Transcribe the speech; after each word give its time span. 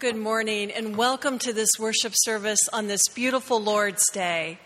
Good 0.00 0.16
morning 0.16 0.72
and 0.72 0.96
welcome 0.96 1.38
to 1.38 1.52
this 1.52 1.78
worship 1.78 2.14
service 2.16 2.68
on 2.72 2.88
this 2.88 3.06
beautiful 3.14 3.62
Lord's 3.62 4.10
Day. 4.10 4.58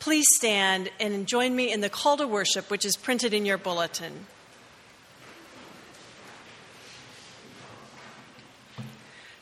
Please 0.00 0.26
stand 0.34 0.90
and 0.98 1.28
join 1.28 1.54
me 1.54 1.72
in 1.72 1.80
the 1.80 1.88
call 1.88 2.16
to 2.16 2.26
worship, 2.26 2.72
which 2.72 2.84
is 2.84 2.96
printed 2.96 3.32
in 3.32 3.46
your 3.46 3.56
bulletin. 3.56 4.26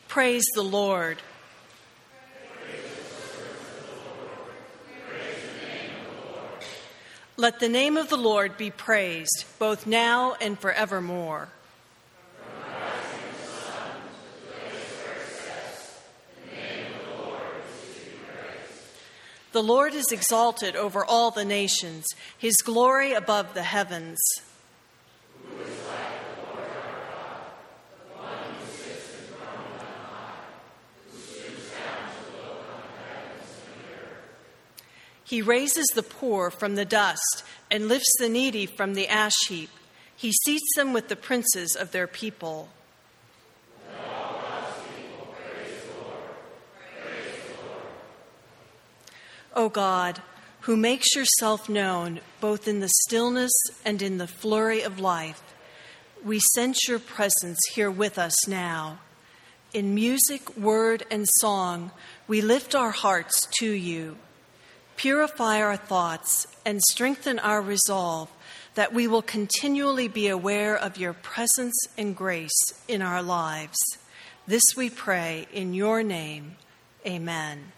Praise 0.07 0.45
the 0.55 0.63
Lord. 0.63 1.23
Let 7.39 7.59
the 7.59 7.71
name 7.71 7.97
of 7.97 8.11
the 8.11 8.19
Lord 8.19 8.59
be 8.59 8.71
praised, 8.71 9.47
both 9.59 9.87
now 9.87 10.37
and 10.43 10.59
forevermore. 10.59 11.49
The 19.53 19.63
Lord 19.63 19.95
is 19.95 20.11
exalted 20.11 20.77
over 20.77 21.05
all 21.05 21.31
the 21.31 21.45
nations, 21.45 22.07
his 22.39 22.57
glory 22.57 23.13
above 23.13 23.53
the 23.53 23.63
heavens. 23.63 24.19
He 35.25 35.41
raises 35.41 35.87
the 35.95 36.03
poor 36.03 36.51
from 36.51 36.75
the 36.75 36.85
dust 36.85 37.45
and 37.71 37.89
lifts 37.89 38.13
the 38.19 38.29
needy 38.29 38.67
from 38.67 38.95
the 38.95 39.09
ash 39.09 39.47
heap. 39.49 39.71
He 40.15 40.33
seats 40.33 40.77
them 40.77 40.93
with 40.93 41.09
the 41.09 41.17
princes 41.17 41.75
of 41.75 41.91
their 41.91 42.07
people. 42.07 42.69
O 49.55 49.69
God, 49.69 50.23
who 50.63 50.77
makes 50.77 51.15
yourself 51.15 51.69
known 51.69 52.21
both 52.41 52.69
in 52.69 52.81
the 52.81 52.91
stillness 53.05 53.53
and 53.85 54.01
in 54.01 54.19
the 54.19 54.27
flurry 54.27 54.83
of 54.83 54.99
life, 54.99 55.43
we 56.25 56.41
sense 56.55 56.87
your 56.89 56.99
presence 56.99 57.59
here 57.75 57.91
with 57.91 58.19
us 58.19 58.47
now. 58.47 58.99
In 59.75 59.95
music, 59.95 60.57
word, 60.57 61.05
and 61.11 61.27
song, 61.41 61.91
we 62.29 62.41
lift 62.41 62.75
our 62.75 62.93
hearts 62.93 63.49
to 63.59 63.71
you. 63.71 64.17
Purify 64.97 65.61
our 65.61 65.77
thoughts 65.77 66.47
and 66.65 66.81
strengthen 66.83 67.39
our 67.39 67.61
resolve 67.61 68.31
that 68.75 68.93
we 68.93 69.07
will 69.07 69.23
continually 69.23 70.09
be 70.09 70.29
aware 70.29 70.77
of 70.77 70.97
your 70.97 71.13
presence 71.13 71.75
and 71.99 72.17
grace 72.17 72.73
in 72.89 73.03
our 73.03 73.23
lives. 73.23 73.79
This 74.47 74.63
we 74.77 74.91
pray 74.91 75.47
in 75.53 75.75
your 75.75 76.03
name. 76.03 76.57
Amen. 77.07 77.73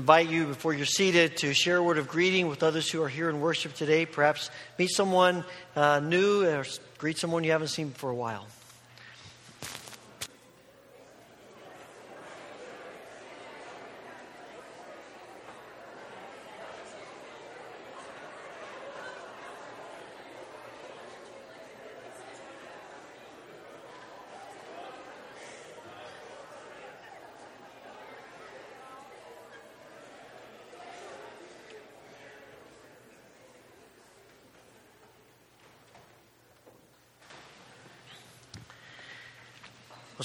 Invite 0.00 0.30
you, 0.30 0.46
before 0.46 0.72
you're 0.72 0.86
seated, 0.86 1.36
to 1.36 1.52
share 1.52 1.76
a 1.76 1.82
word 1.82 1.98
of 1.98 2.08
greeting 2.08 2.48
with 2.48 2.62
others 2.62 2.90
who 2.90 3.02
are 3.02 3.08
here 3.08 3.28
in 3.28 3.38
worship 3.38 3.74
today. 3.74 4.06
Perhaps 4.06 4.48
meet 4.78 4.88
someone 4.88 5.44
uh, 5.76 6.00
new 6.00 6.42
or 6.46 6.64
greet 6.96 7.18
someone 7.18 7.44
you 7.44 7.50
haven't 7.50 7.68
seen 7.68 7.90
for 7.90 8.08
a 8.08 8.14
while. 8.14 8.46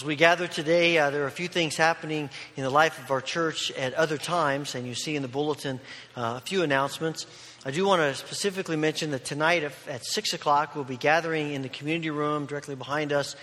We 0.06 0.16
gather 0.16 0.48
today, 0.48 0.98
uh, 0.98 1.10
there 1.10 1.24
are 1.24 1.28
a 1.28 1.32
few 1.32 1.48
things 1.48 1.76
happening 1.76 2.30
in 2.56 2.64
the 2.64 2.70
life 2.70 3.00
of 3.00 3.10
our 3.10 3.22
church 3.22 3.72
at 3.72 3.94
other 3.96 4.18
times, 4.18 4.76
and 4.76 4.86
you 4.86 4.94
see 4.94 5.16
in 5.16 5.22
the 5.22 5.28
bulletin 5.28 5.80
uh, 6.16 6.36
a 6.38 6.46
few 6.46 6.62
announcements. 6.62 7.26
I 7.66 7.72
do 7.72 7.88
want 7.88 8.02
to 8.02 8.14
specifically 8.14 8.76
mention 8.76 9.12
that 9.12 9.26
tonight 9.26 9.64
at 9.88 10.06
6 10.06 10.34
o'clock, 10.34 10.76
we'll 10.76 10.84
be 10.84 10.98
gathering 10.98 11.54
in 11.54 11.64
the 11.64 11.70
community 11.70 12.12
room 12.12 12.46
directly 12.46 12.76
behind 12.76 13.14
us 13.14 13.36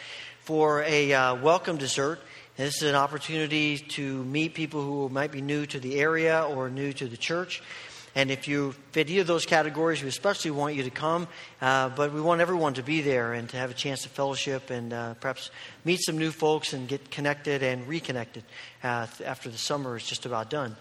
for 0.44 0.82
a 0.82 1.12
uh, 1.12 1.34
welcome 1.34 1.78
dessert. 1.78 2.20
And 2.58 2.68
this 2.68 2.82
is 2.82 2.88
an 2.88 2.94
opportunity 2.94 3.78
to 3.78 4.22
meet 4.24 4.54
people 4.54 4.82
who 4.82 5.08
might 5.08 5.32
be 5.32 5.40
new 5.40 5.66
to 5.66 5.80
the 5.80 5.98
area 5.98 6.42
or 6.42 6.70
new 6.70 6.92
to 6.92 7.08
the 7.08 7.16
church. 7.16 7.62
And 8.14 8.30
if 8.30 8.46
you 8.46 8.74
fit 8.92 9.08
either 9.08 9.22
of 9.22 9.26
those 9.26 9.46
categories, 9.46 10.02
we 10.02 10.08
especially 10.08 10.50
want 10.50 10.74
you 10.74 10.82
to 10.82 10.90
come. 10.90 11.28
Uh, 11.60 11.88
but 11.88 12.12
we 12.12 12.20
want 12.20 12.40
everyone 12.40 12.74
to 12.74 12.82
be 12.82 13.00
there 13.00 13.32
and 13.32 13.48
to 13.48 13.56
have 13.56 13.70
a 13.70 13.74
chance 13.74 14.02
to 14.02 14.10
fellowship 14.10 14.70
and 14.70 14.92
uh, 14.92 15.14
perhaps 15.14 15.50
meet 15.84 16.00
some 16.02 16.18
new 16.18 16.30
folks 16.30 16.74
and 16.74 16.88
get 16.88 17.10
connected 17.10 17.62
and 17.62 17.88
reconnected 17.88 18.44
uh, 18.84 19.06
after 19.24 19.48
the 19.48 19.56
summer 19.56 19.96
is 19.96 20.04
just 20.04 20.26
about 20.26 20.50
done. 20.50 20.76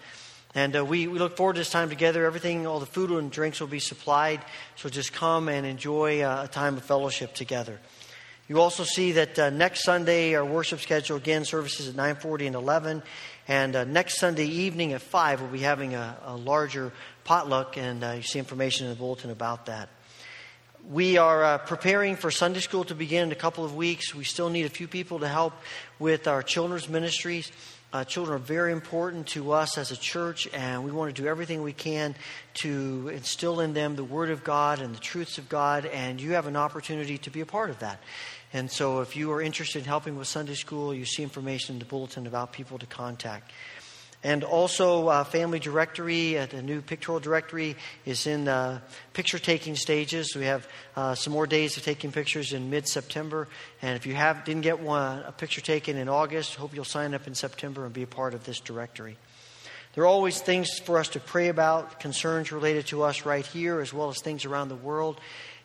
And 0.53 0.75
uh, 0.75 0.83
we, 0.83 1.07
we 1.07 1.19
look 1.19 1.37
forward 1.37 1.53
to 1.53 1.61
this 1.61 1.69
time 1.69 1.87
together. 1.87 2.25
Everything, 2.25 2.67
all 2.67 2.81
the 2.81 2.85
food 2.85 3.11
and 3.11 3.31
drinks 3.31 3.61
will 3.61 3.67
be 3.67 3.79
supplied. 3.79 4.41
So 4.75 4.89
just 4.89 5.13
come 5.13 5.47
and 5.47 5.65
enjoy 5.65 6.21
uh, 6.21 6.43
a 6.43 6.47
time 6.49 6.75
of 6.75 6.83
fellowship 6.83 7.33
together. 7.33 7.79
You 8.49 8.59
also 8.59 8.83
see 8.83 9.13
that 9.13 9.39
uh, 9.39 9.49
next 9.49 9.83
Sunday, 9.83 10.35
our 10.35 10.43
worship 10.43 10.81
schedule 10.81 11.15
again, 11.15 11.45
services 11.45 11.87
at 11.87 11.95
9:40 11.95 12.47
and 12.47 12.55
11, 12.55 13.01
and 13.51 13.75
uh, 13.75 13.83
next 13.83 14.17
Sunday 14.17 14.45
evening 14.45 14.93
at 14.93 15.01
5, 15.01 15.41
we'll 15.41 15.51
be 15.51 15.59
having 15.59 15.93
a, 15.93 16.17
a 16.23 16.37
larger 16.37 16.93
potluck, 17.25 17.75
and 17.75 18.01
uh, 18.01 18.11
you 18.11 18.21
see 18.21 18.39
information 18.39 18.85
in 18.85 18.93
the 18.93 18.97
bulletin 18.97 19.29
about 19.29 19.65
that. 19.65 19.89
We 20.89 21.17
are 21.17 21.43
uh, 21.43 21.57
preparing 21.57 22.15
for 22.15 22.31
Sunday 22.31 22.61
school 22.61 22.85
to 22.85 22.95
begin 22.95 23.23
in 23.23 23.31
a 23.33 23.35
couple 23.35 23.65
of 23.65 23.75
weeks. 23.75 24.15
We 24.15 24.23
still 24.23 24.49
need 24.49 24.67
a 24.67 24.69
few 24.69 24.87
people 24.87 25.19
to 25.19 25.27
help 25.27 25.51
with 25.99 26.29
our 26.29 26.41
children's 26.41 26.87
ministries. 26.87 27.51
Uh, 27.91 28.05
children 28.05 28.37
are 28.37 28.39
very 28.39 28.71
important 28.71 29.27
to 29.27 29.51
us 29.51 29.77
as 29.77 29.91
a 29.91 29.97
church, 29.97 30.47
and 30.53 30.85
we 30.85 30.93
want 30.93 31.13
to 31.13 31.21
do 31.21 31.27
everything 31.27 31.61
we 31.61 31.73
can 31.73 32.15
to 32.53 33.11
instill 33.13 33.59
in 33.59 33.73
them 33.73 33.97
the 33.97 34.03
Word 34.05 34.29
of 34.29 34.45
God 34.45 34.79
and 34.79 34.95
the 34.95 34.99
truths 34.99 35.37
of 35.37 35.49
God, 35.49 35.85
and 35.87 36.21
you 36.21 36.31
have 36.35 36.47
an 36.47 36.55
opportunity 36.55 37.17
to 37.17 37.29
be 37.29 37.41
a 37.41 37.45
part 37.45 37.69
of 37.69 37.79
that. 37.79 37.99
And 38.53 38.69
so, 38.69 38.99
if 38.99 39.15
you 39.15 39.31
are 39.31 39.41
interested 39.41 39.79
in 39.79 39.85
helping 39.85 40.17
with 40.17 40.27
Sunday 40.27 40.55
school, 40.55 40.93
you 40.93 41.05
see 41.05 41.23
information 41.23 41.75
in 41.75 41.79
the 41.79 41.85
bulletin 41.85 42.27
about 42.27 42.51
people 42.51 42.77
to 42.79 42.85
contact. 42.85 43.51
And 44.23 44.43
also, 44.43 45.07
uh, 45.07 45.23
Family 45.23 45.57
Directory, 45.57 46.37
uh, 46.37 46.45
the 46.45 46.61
new 46.61 46.81
pictorial 46.81 47.19
directory, 47.19 47.75
is 48.05 48.27
in 48.27 48.45
the 48.45 48.81
picture 49.13 49.39
taking 49.39 49.75
stages. 49.75 50.35
We 50.35 50.45
have 50.45 50.67
uh, 50.95 51.15
some 51.15 51.33
more 51.33 51.47
days 51.47 51.75
of 51.77 51.83
taking 51.83 52.11
pictures 52.11 52.53
in 52.53 52.69
mid 52.69 52.87
September. 52.87 53.47
And 53.81 53.95
if 53.95 54.05
you 54.05 54.13
have, 54.13 54.45
didn't 54.45 54.61
get 54.61 54.79
one, 54.79 55.23
a 55.23 55.31
picture 55.31 55.61
taken 55.61 55.97
in 55.97 56.07
August, 56.07 56.55
hope 56.55 56.75
you'll 56.75 56.85
sign 56.85 57.15
up 57.15 57.25
in 57.25 57.33
September 57.33 57.85
and 57.85 57.93
be 57.93 58.03
a 58.03 58.07
part 58.07 58.35
of 58.35 58.43
this 58.45 58.59
directory. 58.59 59.17
There 59.93 60.03
are 60.03 60.07
always 60.07 60.39
things 60.39 60.79
for 60.79 60.99
us 60.99 61.09
to 61.09 61.19
pray 61.19 61.49
about, 61.49 61.99
concerns 61.99 62.51
related 62.51 62.87
to 62.87 63.03
us 63.03 63.25
right 63.25 63.45
here, 63.45 63.81
as 63.81 63.91
well 63.91 64.09
as 64.09 64.21
things 64.21 64.45
around 64.45 64.69
the 64.69 64.75
world. 64.75 65.19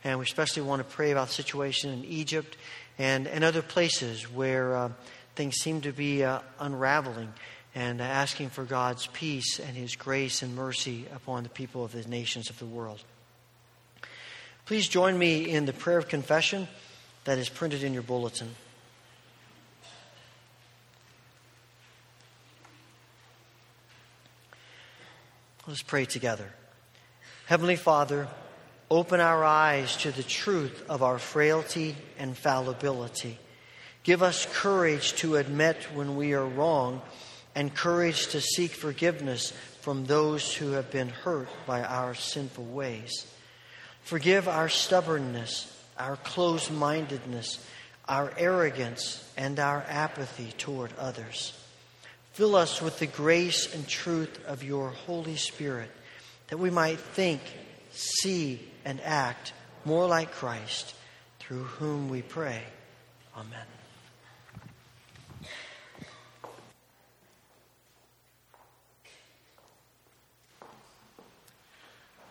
And 0.05 0.19
we 0.19 0.25
especially 0.25 0.63
want 0.63 0.81
to 0.81 0.95
pray 0.95 1.11
about 1.11 1.29
the 1.29 1.35
situation 1.35 1.93
in 1.93 2.05
Egypt 2.05 2.57
and, 2.99 3.27
and 3.27 3.45
other 3.45 3.63
places 3.63 4.31
where 4.31 4.77
uh, 4.77 4.89
things 5.35 5.57
seem 5.57 5.81
to 5.83 5.93
be 5.93 6.25
uh, 6.25 6.41
unraveling 6.61 7.33
and 7.75 8.01
asking 8.01 8.49
for 8.49 8.65
God's 8.65 9.07
peace 9.09 9.61
and 9.61 9.77
His 9.77 9.97
grace 9.97 10.43
and 10.43 10.57
mercy 10.57 11.07
upon 11.15 11.43
the 11.43 11.49
people 11.49 11.85
of 11.85 11.93
the 11.93 12.09
nations 12.09 12.49
of 12.49 12.59
the 12.59 12.67
world. 12.67 13.03
Please 14.65 14.89
join 14.89 15.17
me 15.17 15.49
in 15.49 15.67
the 15.67 15.73
prayer 15.73 15.99
of 15.99 16.09
confession 16.09 16.67
that 17.25 17.39
is 17.39 17.49
printed 17.49 17.83
in 17.83 17.93
your 17.93 18.03
bulletin. 18.03 18.49
Let's 25.69 25.83
pray 25.83 26.05
together. 26.05 26.53
Heavenly 27.47 27.77
Father, 27.77 28.29
open 28.91 29.21
our 29.21 29.45
eyes 29.45 29.97
to 29.99 30.13
the 30.13 30.23
truth 30.23 30.85
of 30.89 31.03
our 31.03 31.19
frailty 31.19 31.97
and 32.19 32.37
fallibility. 32.37 33.39
Give 34.05 34.23
us 34.23 34.47
courage 34.53 35.15
to 35.15 35.37
admit 35.37 35.77
when 35.95 36.17
we 36.17 36.33
are 36.35 36.47
wrong 36.47 37.03
and 37.55 37.75
courage 37.75 38.29
to 38.29 38.41
seek 38.41 38.71
forgiveness 38.71 39.53
from 39.81 40.05
those 40.05 40.55
who 40.55 40.73
have 40.73 40.91
been 40.91 41.09
hurt 41.09 41.49
by 41.67 41.83
our 41.83 42.15
sinful 42.15 42.65
ways. 42.65 43.27
Forgive 44.03 44.47
our 44.47 44.69
stubbornness, 44.69 45.73
our 45.99 46.17
closed 46.17 46.71
mindedness, 46.71 47.65
our 48.09 48.33
arrogance, 48.39 49.29
and 49.37 49.59
our 49.59 49.85
apathy 49.89 50.53
toward 50.59 50.93
others. 50.99 51.53
Fill 52.33 52.55
us 52.55 52.81
with 52.81 53.01
the 53.01 53.07
grace 53.07 53.75
and 53.75 53.89
truth 53.89 54.45
of 54.47 54.63
your 54.63 54.91
Holy 54.91 55.37
Spirit 55.37 55.91
that 56.49 56.59
we 56.59 56.71
might 56.71 57.01
think, 57.01 57.41
see, 57.91 58.61
and 58.87 59.01
act 59.03 59.53
more 59.85 60.07
like 60.07 60.31
Christ, 60.31 60.95
through 61.41 61.65
whom 61.65 62.09
we 62.09 62.23
pray. 62.23 62.63
Amen. 63.37 63.67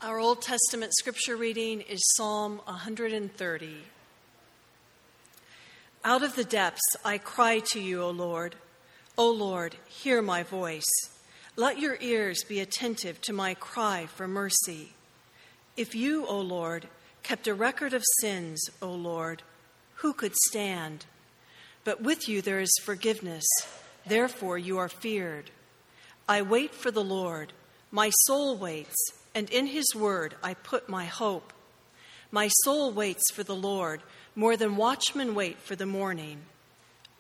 Our 0.01 0.19
Old 0.19 0.41
Testament 0.41 0.93
scripture 0.95 1.35
reading 1.35 1.81
is 1.81 1.99
Psalm 2.15 2.61
130. 2.65 3.75
Out 6.05 6.23
of 6.23 6.35
the 6.35 6.43
depths 6.43 6.95
I 7.03 7.17
cry 7.17 7.59
to 7.71 7.81
you, 7.81 8.01
O 8.01 8.11
Lord. 8.11 8.55
O 9.17 9.29
Lord, 9.29 9.75
hear 9.87 10.21
my 10.21 10.43
voice. 10.43 10.85
Let 11.57 11.79
your 11.79 11.97
ears 11.99 12.43
be 12.43 12.59
attentive 12.59 13.19
to 13.21 13.33
my 13.33 13.55
cry 13.55 14.05
for 14.05 14.27
mercy. 14.27 14.94
If 15.77 15.93
you, 15.93 16.25
O 16.27 16.39
Lord, 16.39 16.87
kept 17.23 17.47
a 17.47 17.53
record 17.53 17.93
of 17.93 18.03
sins, 18.21 18.61
O 18.81 18.91
Lord, 18.91 19.43
who 19.95 20.13
could 20.13 20.35
stand? 20.47 21.05
But 21.83 22.01
with 22.01 22.27
you 22.29 22.41
there 22.41 22.59
is 22.59 22.71
forgiveness, 22.83 23.45
therefore 24.05 24.57
you 24.57 24.77
are 24.77 24.89
feared. 24.89 25.51
I 26.27 26.41
wait 26.41 26.73
for 26.73 26.91
the 26.91 27.03
Lord, 27.03 27.53
my 27.91 28.09
soul 28.25 28.57
waits 28.57 28.95
and 29.35 29.49
in 29.49 29.67
his 29.67 29.93
word 29.93 30.35
I 30.41 30.53
put 30.53 30.87
my 30.87 31.05
hope. 31.05 31.51
My 32.31 32.47
soul 32.63 32.91
waits 32.91 33.29
for 33.31 33.43
the 33.43 33.55
Lord 33.55 34.01
more 34.35 34.57
than 34.57 34.77
watchmen 34.77 35.35
wait 35.35 35.59
for 35.59 35.75
the 35.75 35.85
morning. 35.85 36.41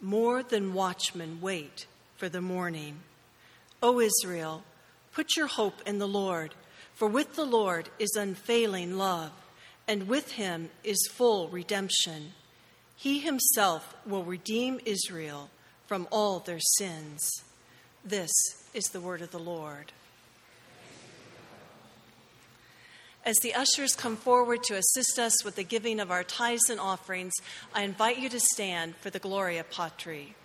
More 0.01 0.41
than 0.41 0.73
watchmen 0.73 1.39
wait 1.41 1.85
for 2.15 2.29
the 2.29 2.41
morning. 2.41 3.01
O 3.83 3.99
Israel, 3.99 4.63
put 5.13 5.35
your 5.35 5.47
hope 5.47 5.81
in 5.85 5.99
the 5.99 6.07
Lord, 6.07 6.55
for 6.95 7.07
with 7.07 7.35
the 7.35 7.45
Lord 7.45 7.89
is 7.99 8.15
unfailing 8.15 8.97
love, 8.97 9.31
and 9.87 10.07
with 10.07 10.31
him 10.31 10.69
is 10.83 11.09
full 11.11 11.49
redemption. 11.49 12.31
He 12.95 13.19
himself 13.19 13.93
will 14.05 14.23
redeem 14.23 14.79
Israel 14.85 15.49
from 15.85 16.07
all 16.11 16.39
their 16.39 16.61
sins. 16.77 17.29
This 18.03 18.31
is 18.73 18.85
the 18.85 19.01
word 19.01 19.21
of 19.21 19.31
the 19.31 19.39
Lord. 19.39 19.91
As 23.25 23.37
the 23.37 23.55
ushers 23.55 23.95
come 23.95 24.15
forward 24.15 24.63
to 24.63 24.77
assist 24.77 25.17
us 25.19 25.43
with 25.43 25.55
the 25.55 25.63
giving 25.63 25.99
of 25.99 26.11
our 26.11 26.23
tithes 26.23 26.69
and 26.69 26.79
offerings, 26.79 27.33
I 27.73 27.81
invite 27.81 28.19
you 28.19 28.29
to 28.29 28.39
stand 28.39 28.95
for 28.97 29.09
the 29.09 29.19
Gloria 29.19 29.63
Patri. 29.63 30.35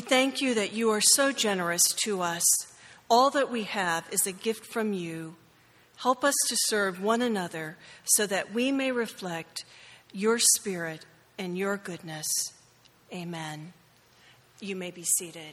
We 0.00 0.06
thank 0.06 0.40
you 0.40 0.54
that 0.54 0.72
you 0.72 0.88
are 0.88 1.02
so 1.02 1.30
generous 1.30 1.82
to 2.04 2.22
us. 2.22 2.42
All 3.10 3.28
that 3.32 3.50
we 3.50 3.64
have 3.64 4.08
is 4.10 4.26
a 4.26 4.32
gift 4.32 4.64
from 4.64 4.94
you. 4.94 5.36
Help 5.96 6.24
us 6.24 6.34
to 6.48 6.56
serve 6.58 7.02
one 7.02 7.20
another 7.20 7.76
so 8.04 8.26
that 8.26 8.54
we 8.54 8.72
may 8.72 8.92
reflect 8.92 9.66
your 10.10 10.38
spirit 10.38 11.04
and 11.36 11.58
your 11.58 11.76
goodness. 11.76 12.26
Amen. 13.12 13.74
You 14.58 14.74
may 14.74 14.90
be 14.90 15.04
seated. 15.04 15.52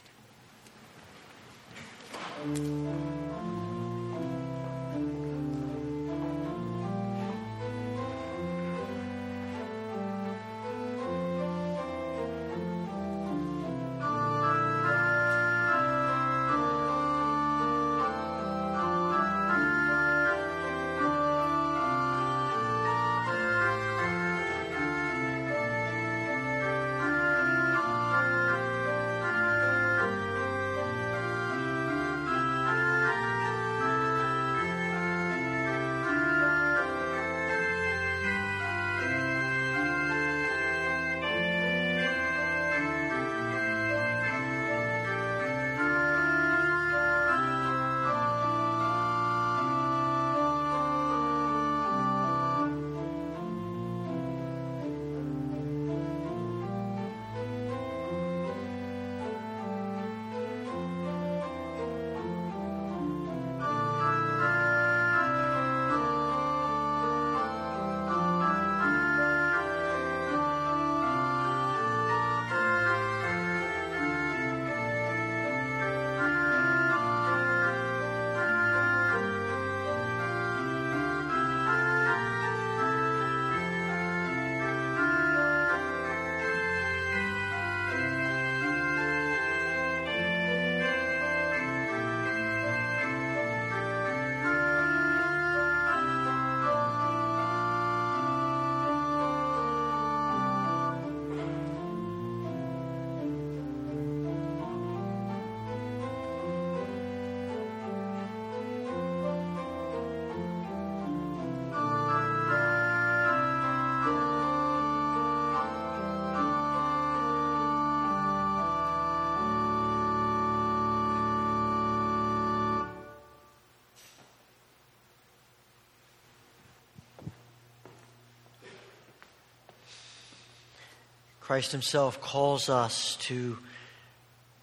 Christ 131.48 131.72
Himself 131.72 132.20
calls 132.20 132.68
us 132.68 133.16
to 133.20 133.56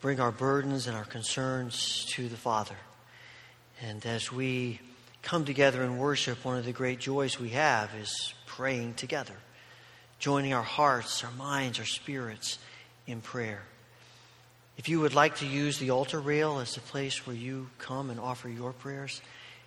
bring 0.01 0.19
our 0.19 0.31
burdens 0.31 0.85
and 0.85 0.95
our 0.95 1.03
concerns 1.03 2.05
to 2.09 2.29
the 2.29 2.37
Father. 2.37 2.75
And 3.81 4.05
as 4.05 4.31
we 4.31 4.79
come 5.23 5.45
together 5.45 5.81
and 5.81 5.97
worship, 5.97 6.45
one 6.45 6.57
of 6.57 6.65
the 6.65 6.71
great 6.71 6.99
joys 6.99 7.39
we 7.39 7.49
have 7.49 7.89
is 7.95 8.35
praying 8.45 8.93
together, 8.93 9.33
joining 10.19 10.53
our 10.53 10.61
hearts, 10.61 11.23
our 11.23 11.31
minds, 11.31 11.79
our 11.79 11.85
spirits 11.85 12.59
in 13.07 13.19
prayer. 13.19 13.63
If 14.77 14.87
you 14.87 14.99
would 14.99 15.15
like 15.15 15.37
to 15.37 15.47
use 15.47 15.79
the 15.79 15.89
altar 15.89 16.19
rail 16.19 16.59
as 16.59 16.75
the 16.75 16.81
place 16.81 17.25
where 17.25 17.35
you 17.35 17.71
come 17.79 18.11
and 18.11 18.19
offer 18.19 18.47
your 18.47 18.73
prayers, 18.73 19.23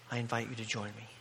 I 0.09 0.19
invite 0.19 0.51
you 0.51 0.55
to 0.55 0.65
join 0.65 0.91
me. 0.91 1.18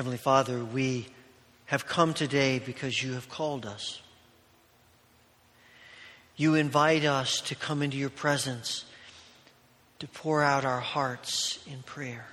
Heavenly 0.00 0.16
Father, 0.16 0.64
we 0.64 1.08
have 1.66 1.86
come 1.86 2.14
today 2.14 2.58
because 2.58 3.02
you 3.02 3.12
have 3.12 3.28
called 3.28 3.66
us. 3.66 4.00
You 6.36 6.54
invite 6.54 7.04
us 7.04 7.42
to 7.42 7.54
come 7.54 7.82
into 7.82 7.98
your 7.98 8.08
presence, 8.08 8.86
to 9.98 10.08
pour 10.08 10.42
out 10.42 10.64
our 10.64 10.80
hearts 10.80 11.58
in 11.70 11.82
prayer. 11.82 12.24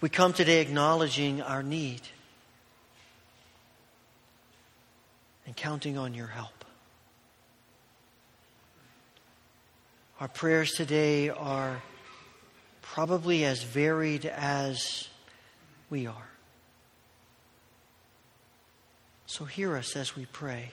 We 0.00 0.08
come 0.08 0.32
today 0.32 0.60
acknowledging 0.60 1.42
our 1.42 1.64
need 1.64 2.02
and 5.46 5.56
counting 5.56 5.98
on 5.98 6.14
your 6.14 6.28
help. 6.28 6.64
Our 10.20 10.28
prayers 10.28 10.74
today 10.74 11.28
are 11.28 11.82
probably 12.92 13.44
as 13.44 13.62
varied 13.62 14.24
as 14.24 15.08
we 15.90 16.06
are. 16.06 16.28
So 19.26 19.44
hear 19.44 19.76
us 19.76 19.94
as 19.94 20.16
we 20.16 20.24
pray. 20.26 20.70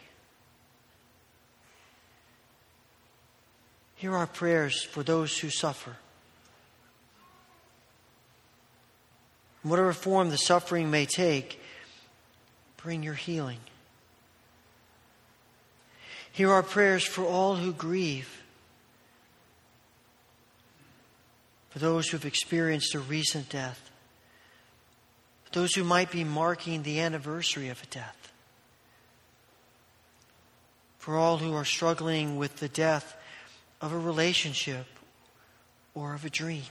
Hear 3.96 4.16
our 4.16 4.28
prayers 4.28 4.82
for 4.82 5.04
those 5.04 5.38
who 5.38 5.50
suffer. 5.50 5.96
In 9.64 9.70
whatever 9.70 9.94
form 9.94 10.30
the 10.30 10.38
suffering 10.38 10.90
may 10.90 11.06
take, 11.06 11.60
bring 12.78 13.04
your 13.04 13.14
healing. 13.14 13.60
Hear 16.32 16.52
our 16.52 16.64
prayers 16.64 17.04
for 17.04 17.26
all 17.26 17.56
who 17.56 17.74
grieve. 17.74 18.42
For 21.76 21.80
those 21.80 22.08
who've 22.08 22.26
experienced 22.26 22.96
a 22.96 23.00
recent 23.00 23.50
death, 23.50 23.92
for 25.44 25.60
those 25.60 25.74
who 25.74 25.84
might 25.84 26.10
be 26.10 26.24
marking 26.24 26.84
the 26.84 27.02
anniversary 27.02 27.68
of 27.68 27.84
a 27.84 27.86
death, 27.88 28.32
for 31.00 31.18
all 31.18 31.38
who 31.38 31.54
are 31.54 31.66
struggling 31.66 32.38
with 32.38 32.56
the 32.56 32.70
death 32.70 33.18
of 33.82 33.92
a 33.92 33.98
relationship 33.98 34.86
or 35.94 36.14
of 36.14 36.24
a 36.24 36.30
dream. 36.30 36.64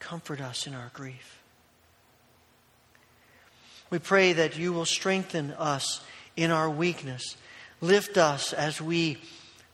Comfort 0.00 0.40
us 0.40 0.66
in 0.66 0.74
our 0.74 0.90
grief. 0.92 1.40
We 3.90 4.00
pray 4.00 4.32
that 4.32 4.58
you 4.58 4.72
will 4.72 4.86
strengthen 4.86 5.52
us 5.52 6.00
in 6.36 6.50
our 6.50 6.68
weakness, 6.68 7.36
lift 7.80 8.18
us 8.18 8.52
as 8.52 8.80
we 8.80 9.18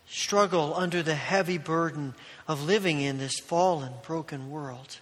struggle 0.08 0.74
under 0.74 1.02
the 1.02 1.14
heavy 1.14 1.58
burden 1.58 2.14
of 2.46 2.62
living 2.64 3.00
in 3.00 3.18
this 3.18 3.38
fallen, 3.38 3.92
broken 4.06 4.50
world. 4.50 4.98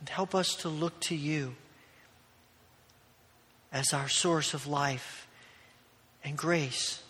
And 0.00 0.08
help 0.08 0.34
us 0.34 0.54
to 0.56 0.68
look 0.68 0.98
to 1.00 1.14
you 1.14 1.54
as 3.72 3.92
our 3.92 4.08
source 4.08 4.54
of 4.54 4.66
life 4.66 5.26
and 6.22 6.36
grace, 6.36 7.02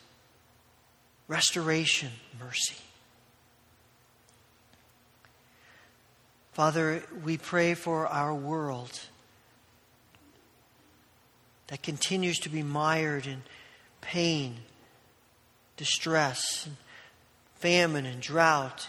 restoration, 1.29 2.11
mercy. 2.39 2.77
Father, 6.53 7.03
we 7.25 7.37
pray 7.37 7.75
for 7.75 8.07
our 8.07 8.33
world 8.33 9.01
that 11.67 11.83
continues 11.83 12.39
to 12.39 12.49
be 12.49 12.63
mired 12.63 13.27
in 13.27 13.43
pain, 14.05 14.57
distress, 15.77 16.67
and 16.67 16.77
famine, 17.57 18.07
and 18.07 18.21
drought. 18.21 18.88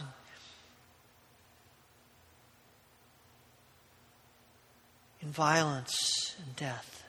And 5.21 5.34
violence 5.34 6.36
and 6.43 6.56
death. 6.56 7.04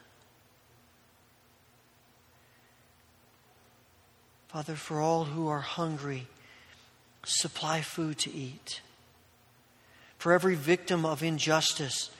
Father, 4.48 4.74
for 4.74 5.00
all 5.00 5.24
who 5.24 5.48
are 5.48 5.60
hungry, 5.60 6.28
supply 7.24 7.82
food 7.82 8.16
to 8.20 8.32
eat. 8.32 8.80
For 10.16 10.32
every 10.32 10.54
victim 10.54 11.04
of 11.04 11.22
injustice, 11.22 12.10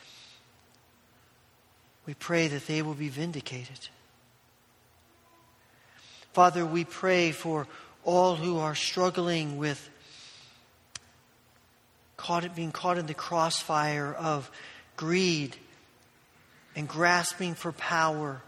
we 2.05 2.13
pray 2.13 2.47
that 2.49 2.67
they 2.67 2.83
will 2.83 2.95
be 2.95 3.09
vindicated. 3.09 3.89
Father, 6.37 6.67
we 6.67 6.85
pray 6.85 7.33
for 7.33 7.67
all 8.05 8.37
who 8.37 8.59
are 8.59 8.75
struggling 8.75 9.57
with 9.57 9.89
caught, 12.19 12.55
being 12.55 12.73
caught 12.73 12.99
in 12.99 13.07
the 13.07 13.15
crossfire 13.15 14.13
of 14.13 14.51
greed 14.99 15.57
and 16.77 16.87
grasping 16.87 17.55
for 17.55 17.73
power. 17.73 18.43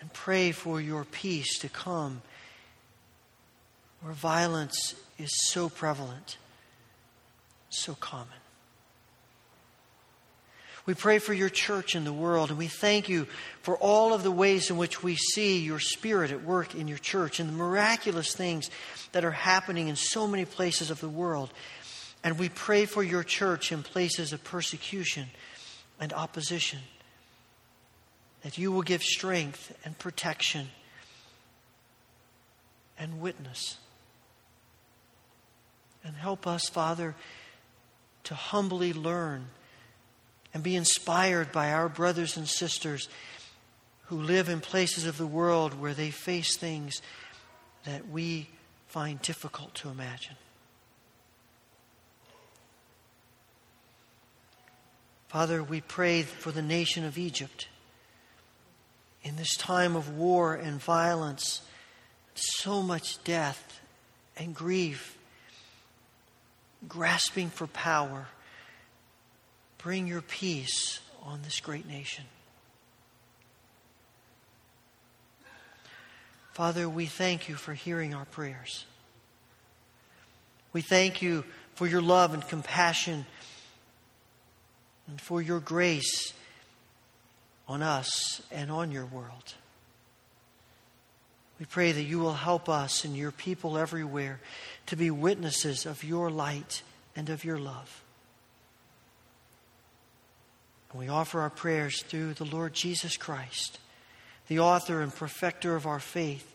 And 0.00 0.12
pray 0.12 0.52
for 0.52 0.80
your 0.80 1.04
peace 1.04 1.58
to 1.62 1.68
come 1.68 2.22
where 4.02 4.12
violence 4.12 4.94
is 5.18 5.30
so 5.48 5.68
prevalent, 5.68 6.38
so 7.70 7.96
common. 7.96 8.28
We 10.88 10.94
pray 10.94 11.18
for 11.18 11.34
your 11.34 11.50
church 11.50 11.94
in 11.94 12.04
the 12.04 12.14
world, 12.14 12.48
and 12.48 12.58
we 12.58 12.66
thank 12.66 13.10
you 13.10 13.26
for 13.60 13.76
all 13.76 14.14
of 14.14 14.22
the 14.22 14.30
ways 14.30 14.70
in 14.70 14.78
which 14.78 15.02
we 15.02 15.16
see 15.16 15.58
your 15.58 15.80
spirit 15.80 16.30
at 16.30 16.42
work 16.42 16.74
in 16.74 16.88
your 16.88 16.96
church 16.96 17.40
and 17.40 17.50
the 17.50 17.52
miraculous 17.52 18.34
things 18.34 18.70
that 19.12 19.22
are 19.22 19.30
happening 19.30 19.88
in 19.88 19.96
so 19.96 20.26
many 20.26 20.46
places 20.46 20.90
of 20.90 20.98
the 21.02 21.08
world. 21.08 21.52
And 22.24 22.38
we 22.38 22.48
pray 22.48 22.86
for 22.86 23.02
your 23.02 23.22
church 23.22 23.70
in 23.70 23.82
places 23.82 24.32
of 24.32 24.42
persecution 24.42 25.26
and 26.00 26.14
opposition. 26.14 26.78
That 28.40 28.56
you 28.56 28.72
will 28.72 28.80
give 28.80 29.02
strength 29.02 29.76
and 29.84 29.98
protection 29.98 30.68
and 32.98 33.20
witness. 33.20 33.76
And 36.02 36.16
help 36.16 36.46
us, 36.46 36.66
Father, 36.70 37.14
to 38.24 38.34
humbly 38.34 38.94
learn 38.94 39.48
and 40.54 40.62
be 40.62 40.76
inspired 40.76 41.52
by 41.52 41.72
our 41.72 41.88
brothers 41.88 42.36
and 42.36 42.48
sisters 42.48 43.08
who 44.06 44.16
live 44.16 44.48
in 44.48 44.60
places 44.60 45.06
of 45.06 45.18
the 45.18 45.26
world 45.26 45.78
where 45.78 45.94
they 45.94 46.10
face 46.10 46.56
things 46.56 47.02
that 47.84 48.08
we 48.08 48.48
find 48.86 49.20
difficult 49.20 49.74
to 49.74 49.88
imagine. 49.90 50.36
Father, 55.28 55.62
we 55.62 55.82
pray 55.82 56.22
for 56.22 56.50
the 56.50 56.62
nation 56.62 57.04
of 57.04 57.18
Egypt. 57.18 57.68
In 59.22 59.36
this 59.36 59.54
time 59.56 59.94
of 59.94 60.16
war 60.16 60.54
and 60.54 60.82
violence, 60.82 61.60
so 62.34 62.82
much 62.82 63.22
death 63.24 63.80
and 64.38 64.54
grief, 64.54 65.18
grasping 66.88 67.50
for 67.50 67.66
power, 67.66 68.28
bring 69.78 70.06
your 70.06 70.22
peace 70.22 71.00
on 71.22 71.40
this 71.42 71.60
great 71.60 71.86
nation. 71.86 72.24
Father, 76.52 76.88
we 76.88 77.06
thank 77.06 77.48
you 77.48 77.54
for 77.54 77.72
hearing 77.72 78.14
our 78.14 78.24
prayers. 78.24 78.84
We 80.72 80.80
thank 80.80 81.22
you 81.22 81.44
for 81.76 81.86
your 81.86 82.02
love 82.02 82.34
and 82.34 82.46
compassion 82.46 83.26
and 85.06 85.20
for 85.20 85.40
your 85.40 85.60
grace 85.60 86.32
on 87.68 87.82
us 87.82 88.42
and 88.50 88.70
on 88.72 88.90
your 88.90 89.06
world. 89.06 89.54
We 91.60 91.66
pray 91.66 91.92
that 91.92 92.02
you 92.02 92.18
will 92.18 92.34
help 92.34 92.68
us 92.68 93.04
and 93.04 93.16
your 93.16 93.32
people 93.32 93.78
everywhere 93.78 94.40
to 94.86 94.96
be 94.96 95.10
witnesses 95.10 95.86
of 95.86 96.02
your 96.02 96.30
light 96.30 96.82
and 97.14 97.28
of 97.30 97.44
your 97.44 97.58
love. 97.58 98.02
We 100.94 101.08
offer 101.08 101.40
our 101.40 101.50
prayers 101.50 102.02
through 102.02 102.34
the 102.34 102.44
Lord 102.44 102.72
Jesus 102.72 103.16
Christ, 103.16 103.78
the 104.48 104.60
author 104.60 105.02
and 105.02 105.14
perfecter 105.14 105.76
of 105.76 105.86
our 105.86 106.00
faith, 106.00 106.54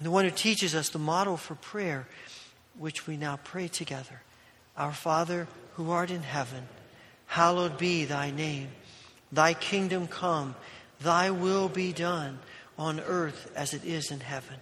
the 0.00 0.10
one 0.10 0.24
who 0.24 0.30
teaches 0.30 0.74
us 0.74 0.88
the 0.88 0.98
model 0.98 1.36
for 1.36 1.54
prayer, 1.54 2.08
which 2.78 3.06
we 3.06 3.16
now 3.18 3.38
pray 3.44 3.68
together. 3.68 4.22
Our 4.76 4.92
Father, 4.92 5.46
who 5.74 5.90
art 5.90 6.10
in 6.10 6.22
heaven, 6.22 6.66
Hallowed 7.30 7.78
be 7.78 8.06
thy 8.06 8.32
name. 8.32 8.70
Thy 9.30 9.54
kingdom 9.54 10.08
come. 10.08 10.56
Thy 11.00 11.30
will 11.30 11.68
be 11.68 11.92
done 11.92 12.40
on 12.76 12.98
earth 12.98 13.52
as 13.54 13.72
it 13.72 13.84
is 13.84 14.10
in 14.10 14.18
heaven. 14.18 14.56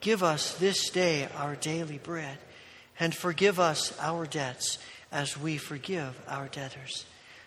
Give 0.00 0.22
us 0.22 0.58
this 0.58 0.90
day 0.90 1.26
our 1.38 1.56
daily 1.56 1.96
bread, 1.96 2.36
and 3.00 3.14
forgive 3.14 3.58
us 3.58 3.98
our 3.98 4.26
debts 4.26 4.76
as 5.10 5.38
we 5.38 5.56
forgive 5.56 6.20
our 6.28 6.48
debtors. 6.48 7.06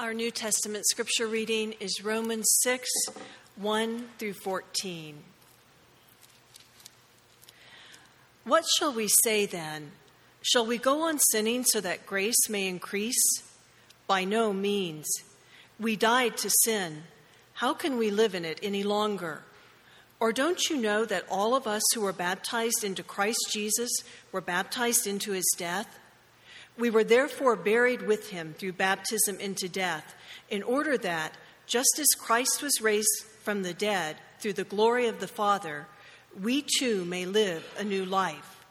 Our 0.00 0.14
New 0.14 0.30
Testament 0.30 0.86
scripture 0.86 1.26
reading 1.26 1.74
is 1.78 2.02
Romans 2.02 2.46
6 2.62 2.88
1 3.56 4.08
through 4.16 4.32
14. 4.32 5.18
What 8.44 8.64
shall 8.78 8.94
we 8.94 9.08
say 9.24 9.44
then? 9.44 9.90
Shall 10.40 10.64
we 10.64 10.78
go 10.78 11.02
on 11.02 11.18
sinning 11.18 11.64
so 11.64 11.82
that 11.82 12.06
grace 12.06 12.48
may 12.48 12.66
increase? 12.66 13.22
By 14.06 14.24
no 14.24 14.54
means. 14.54 15.06
We 15.78 15.96
died 15.96 16.38
to 16.38 16.50
sin. 16.64 17.02
How 17.52 17.74
can 17.74 17.98
we 17.98 18.10
live 18.10 18.34
in 18.34 18.46
it 18.46 18.58
any 18.62 18.82
longer? 18.82 19.42
Or 20.18 20.32
don't 20.32 20.70
you 20.70 20.78
know 20.78 21.04
that 21.04 21.26
all 21.30 21.54
of 21.54 21.66
us 21.66 21.82
who 21.94 22.00
were 22.00 22.14
baptized 22.14 22.84
into 22.84 23.02
Christ 23.02 23.50
Jesus 23.52 23.90
were 24.32 24.40
baptized 24.40 25.06
into 25.06 25.32
his 25.32 25.54
death? 25.58 25.99
We 26.80 26.88
were 26.88 27.04
therefore 27.04 27.56
buried 27.56 28.00
with 28.02 28.30
him 28.30 28.54
through 28.56 28.72
baptism 28.72 29.38
into 29.38 29.68
death, 29.68 30.14
in 30.48 30.62
order 30.62 30.96
that, 30.96 31.36
just 31.66 31.98
as 31.98 32.06
Christ 32.18 32.62
was 32.62 32.80
raised 32.80 33.24
from 33.42 33.62
the 33.62 33.74
dead 33.74 34.16
through 34.40 34.54
the 34.54 34.64
glory 34.64 35.06
of 35.06 35.20
the 35.20 35.28
Father, 35.28 35.86
we 36.40 36.64
too 36.78 37.04
may 37.04 37.26
live 37.26 37.70
a 37.78 37.84
new 37.84 38.06
life. 38.06 38.64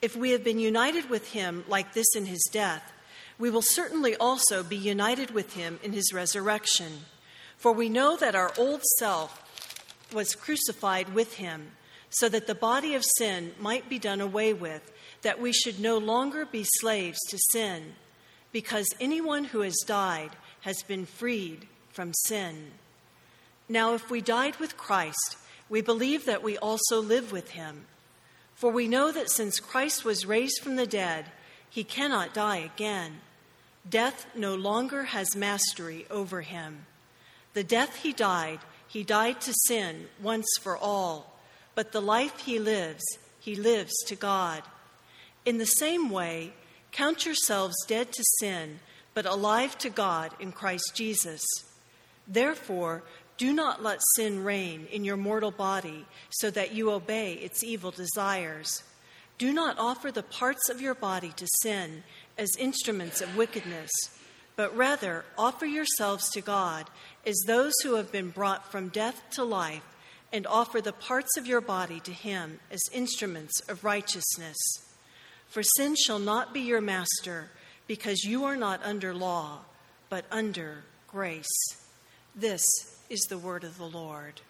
If 0.00 0.14
we 0.14 0.30
have 0.30 0.44
been 0.44 0.60
united 0.60 1.10
with 1.10 1.32
him 1.32 1.64
like 1.66 1.92
this 1.92 2.14
in 2.14 2.26
his 2.26 2.48
death, 2.52 2.92
we 3.36 3.50
will 3.50 3.62
certainly 3.62 4.14
also 4.14 4.62
be 4.62 4.76
united 4.76 5.32
with 5.32 5.54
him 5.54 5.80
in 5.82 5.92
his 5.92 6.12
resurrection. 6.12 7.00
For 7.56 7.72
we 7.72 7.88
know 7.88 8.16
that 8.16 8.36
our 8.36 8.52
old 8.56 8.82
self 8.98 9.42
was 10.12 10.36
crucified 10.36 11.14
with 11.14 11.34
him, 11.34 11.72
so 12.10 12.28
that 12.28 12.46
the 12.46 12.54
body 12.54 12.94
of 12.94 13.04
sin 13.18 13.52
might 13.58 13.88
be 13.88 13.98
done 13.98 14.20
away 14.20 14.52
with 14.52 14.92
that 15.22 15.40
we 15.40 15.52
should 15.52 15.78
no 15.78 15.98
longer 15.98 16.46
be 16.46 16.64
slaves 16.80 17.18
to 17.28 17.38
sin, 17.50 17.94
because 18.52 18.86
anyone 19.00 19.44
who 19.44 19.60
has 19.60 19.76
died 19.86 20.30
has 20.62 20.82
been 20.82 21.06
freed 21.06 21.66
from 21.90 22.12
sin. 22.12 22.70
Now, 23.68 23.94
if 23.94 24.10
we 24.10 24.20
died 24.20 24.56
with 24.56 24.76
Christ, 24.76 25.36
we 25.68 25.80
believe 25.80 26.26
that 26.26 26.42
we 26.42 26.58
also 26.58 27.00
live 27.00 27.30
with 27.30 27.50
him. 27.50 27.84
For 28.54 28.70
we 28.70 28.88
know 28.88 29.12
that 29.12 29.30
since 29.30 29.60
Christ 29.60 30.04
was 30.04 30.26
raised 30.26 30.60
from 30.62 30.76
the 30.76 30.86
dead, 30.86 31.26
he 31.68 31.84
cannot 31.84 32.34
die 32.34 32.58
again. 32.58 33.20
Death 33.88 34.26
no 34.34 34.54
longer 34.54 35.04
has 35.04 35.36
mastery 35.36 36.06
over 36.10 36.42
him. 36.42 36.86
The 37.54 37.64
death 37.64 37.96
he 38.02 38.12
died, 38.12 38.58
he 38.86 39.04
died 39.04 39.40
to 39.42 39.54
sin 39.66 40.08
once 40.20 40.48
for 40.60 40.76
all, 40.76 41.29
but 41.80 41.92
the 41.92 42.02
life 42.02 42.40
he 42.40 42.58
lives, 42.58 43.02
he 43.38 43.54
lives 43.54 43.94
to 44.06 44.14
God. 44.14 44.62
In 45.46 45.56
the 45.56 45.64
same 45.64 46.10
way, 46.10 46.52
count 46.92 47.24
yourselves 47.24 47.74
dead 47.88 48.12
to 48.12 48.22
sin, 48.38 48.80
but 49.14 49.24
alive 49.24 49.78
to 49.78 49.88
God 49.88 50.30
in 50.38 50.52
Christ 50.52 50.92
Jesus. 50.92 51.40
Therefore, 52.28 53.02
do 53.38 53.54
not 53.54 53.82
let 53.82 54.02
sin 54.14 54.44
reign 54.44 54.88
in 54.92 55.06
your 55.06 55.16
mortal 55.16 55.50
body 55.50 56.04
so 56.28 56.50
that 56.50 56.74
you 56.74 56.90
obey 56.90 57.32
its 57.32 57.64
evil 57.64 57.92
desires. 57.92 58.82
Do 59.38 59.50
not 59.50 59.78
offer 59.78 60.12
the 60.12 60.22
parts 60.22 60.68
of 60.68 60.82
your 60.82 60.94
body 60.94 61.32
to 61.34 61.46
sin 61.62 62.02
as 62.36 62.50
instruments 62.58 63.22
of 63.22 63.38
wickedness, 63.38 63.90
but 64.54 64.76
rather 64.76 65.24
offer 65.38 65.64
yourselves 65.64 66.28
to 66.32 66.42
God 66.42 66.90
as 67.24 67.40
those 67.46 67.72
who 67.82 67.94
have 67.94 68.12
been 68.12 68.28
brought 68.28 68.70
from 68.70 68.90
death 68.90 69.22
to 69.30 69.44
life, 69.44 69.89
and 70.32 70.46
offer 70.46 70.80
the 70.80 70.92
parts 70.92 71.36
of 71.36 71.46
your 71.46 71.60
body 71.60 72.00
to 72.00 72.12
Him 72.12 72.60
as 72.70 72.80
instruments 72.92 73.60
of 73.68 73.84
righteousness. 73.84 74.56
For 75.48 75.62
sin 75.62 75.96
shall 75.96 76.18
not 76.18 76.54
be 76.54 76.60
your 76.60 76.80
master, 76.80 77.50
because 77.86 78.22
you 78.22 78.44
are 78.44 78.56
not 78.56 78.80
under 78.84 79.12
law, 79.12 79.58
but 80.08 80.24
under 80.30 80.84
grace. 81.08 81.48
This 82.36 82.62
is 83.08 83.20
the 83.28 83.38
word 83.38 83.64
of 83.64 83.76
the 83.76 83.88
Lord. 83.88 84.40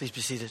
Please 0.00 0.12
be 0.12 0.22
seated. 0.22 0.50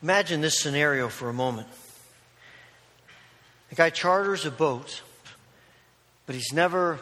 Imagine 0.00 0.40
this 0.40 0.60
scenario 0.60 1.08
for 1.08 1.28
a 1.28 1.32
moment. 1.32 1.66
A 3.72 3.74
guy 3.74 3.90
charters 3.90 4.46
a 4.46 4.52
boat, 4.52 5.02
but 6.26 6.36
he's 6.36 6.52
never 6.52 7.00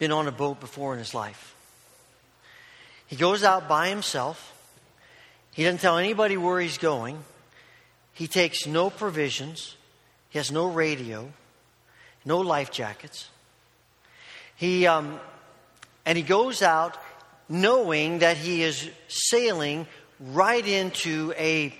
been 0.00 0.10
on 0.10 0.26
a 0.26 0.32
boat 0.32 0.58
before 0.58 0.92
in 0.92 0.98
his 0.98 1.14
life. 1.14 1.54
He 3.06 3.14
goes 3.14 3.44
out 3.44 3.68
by 3.68 3.88
himself. 3.88 4.51
He 5.52 5.64
doesn't 5.64 5.80
tell 5.80 5.98
anybody 5.98 6.36
where 6.36 6.60
he's 6.60 6.78
going. 6.78 7.22
He 8.12 8.26
takes 8.26 8.66
no 8.66 8.90
provisions. 8.90 9.76
He 10.30 10.38
has 10.38 10.50
no 10.50 10.66
radio, 10.66 11.30
no 12.24 12.38
life 12.38 12.70
jackets. 12.70 13.28
He, 14.56 14.86
um, 14.86 15.20
and 16.06 16.16
he 16.16 16.24
goes 16.24 16.62
out 16.62 16.96
knowing 17.48 18.20
that 18.20 18.36
he 18.36 18.62
is 18.62 18.88
sailing 19.08 19.86
right 20.20 20.66
into 20.66 21.34
a 21.36 21.74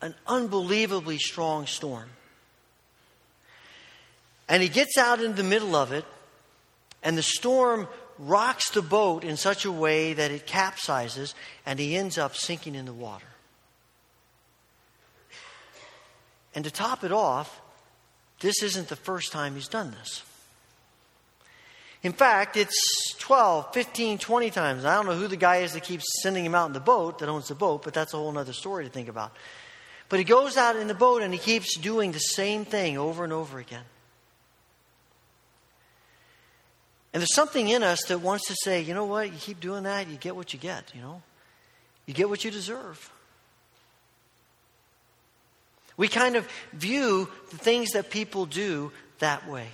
an 0.00 0.14
unbelievably 0.26 1.18
strong 1.18 1.66
storm. 1.66 2.08
And 4.48 4.62
he 4.62 4.68
gets 4.68 4.96
out 4.96 5.20
in 5.20 5.34
the 5.34 5.42
middle 5.42 5.74
of 5.74 5.92
it, 5.92 6.04
and 7.02 7.18
the 7.18 7.22
storm 7.22 7.88
rocks 8.18 8.70
the 8.70 8.82
boat 8.82 9.24
in 9.24 9.36
such 9.36 9.64
a 9.64 9.72
way 9.72 10.12
that 10.12 10.30
it 10.30 10.46
capsizes, 10.46 11.34
and 11.64 11.78
he 11.78 11.96
ends 11.96 12.18
up 12.18 12.34
sinking 12.34 12.74
in 12.74 12.84
the 12.84 12.92
water. 12.92 13.26
And 16.54 16.64
to 16.64 16.70
top 16.70 17.04
it 17.04 17.12
off, 17.12 17.60
this 18.40 18.62
isn't 18.62 18.88
the 18.88 18.96
first 18.96 19.32
time 19.32 19.54
he's 19.54 19.68
done 19.68 19.90
this. 19.92 20.22
In 22.02 22.12
fact, 22.12 22.56
it's 22.56 23.14
12, 23.18 23.74
15, 23.74 24.18
20 24.18 24.50
times. 24.50 24.84
I 24.84 24.94
don't 24.94 25.06
know 25.06 25.16
who 25.16 25.26
the 25.26 25.36
guy 25.36 25.58
is 25.58 25.72
that 25.72 25.82
keeps 25.82 26.04
sending 26.22 26.44
him 26.44 26.54
out 26.54 26.66
in 26.66 26.72
the 26.72 26.80
boat, 26.80 27.18
that 27.18 27.28
owns 27.28 27.48
the 27.48 27.54
boat, 27.54 27.82
but 27.82 27.92
that's 27.92 28.14
a 28.14 28.16
whole 28.16 28.36
other 28.38 28.52
story 28.52 28.84
to 28.84 28.90
think 28.90 29.08
about. 29.08 29.32
But 30.08 30.20
he 30.20 30.24
goes 30.24 30.56
out 30.56 30.76
in 30.76 30.86
the 30.86 30.94
boat 30.94 31.22
and 31.22 31.32
he 31.32 31.38
keeps 31.38 31.76
doing 31.76 32.12
the 32.12 32.18
same 32.18 32.64
thing 32.64 32.96
over 32.96 33.24
and 33.24 33.32
over 33.32 33.58
again. 33.58 33.82
And 37.18 37.22
there's 37.22 37.34
something 37.34 37.66
in 37.66 37.82
us 37.82 38.04
that 38.04 38.20
wants 38.20 38.46
to 38.46 38.54
say, 38.62 38.80
you 38.80 38.94
know 38.94 39.04
what, 39.04 39.32
you 39.32 39.38
keep 39.40 39.58
doing 39.58 39.82
that, 39.82 40.06
you 40.06 40.16
get 40.18 40.36
what 40.36 40.52
you 40.52 40.58
get, 40.60 40.92
you 40.94 41.00
know? 41.00 41.20
You 42.06 42.14
get 42.14 42.28
what 42.28 42.44
you 42.44 42.52
deserve. 42.52 43.10
We 45.96 46.06
kind 46.06 46.36
of 46.36 46.48
view 46.72 47.28
the 47.50 47.56
things 47.58 47.90
that 47.90 48.10
people 48.10 48.46
do 48.46 48.92
that 49.18 49.48
way. 49.48 49.66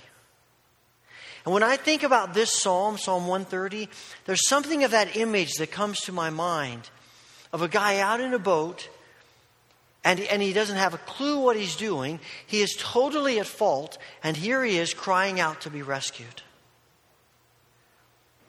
And 1.45 1.53
when 1.53 1.61
I 1.61 1.77
think 1.77 2.01
about 2.01 2.33
this 2.33 2.51
psalm, 2.51 2.97
Psalm 2.97 3.27
130, 3.27 3.89
there's 4.25 4.47
something 4.47 4.83
of 4.83 4.89
that 4.89 5.15
image 5.15 5.53
that 5.59 5.69
comes 5.69 5.99
to 5.99 6.11
my 6.11 6.31
mind 6.31 6.89
of 7.53 7.61
a 7.61 7.67
guy 7.67 7.99
out 7.99 8.21
in 8.21 8.33
a 8.33 8.39
boat 8.39 8.89
and, 10.03 10.19
and 10.19 10.41
he 10.41 10.51
doesn't 10.51 10.77
have 10.77 10.95
a 10.95 10.97
clue 10.97 11.41
what 11.41 11.57
he's 11.57 11.75
doing. 11.75 12.19
He 12.47 12.61
is 12.61 12.75
totally 12.79 13.37
at 13.37 13.45
fault, 13.45 13.99
and 14.23 14.35
here 14.35 14.63
he 14.63 14.79
is 14.79 14.95
crying 14.95 15.39
out 15.39 15.61
to 15.61 15.69
be 15.69 15.83
rescued. 15.83 16.41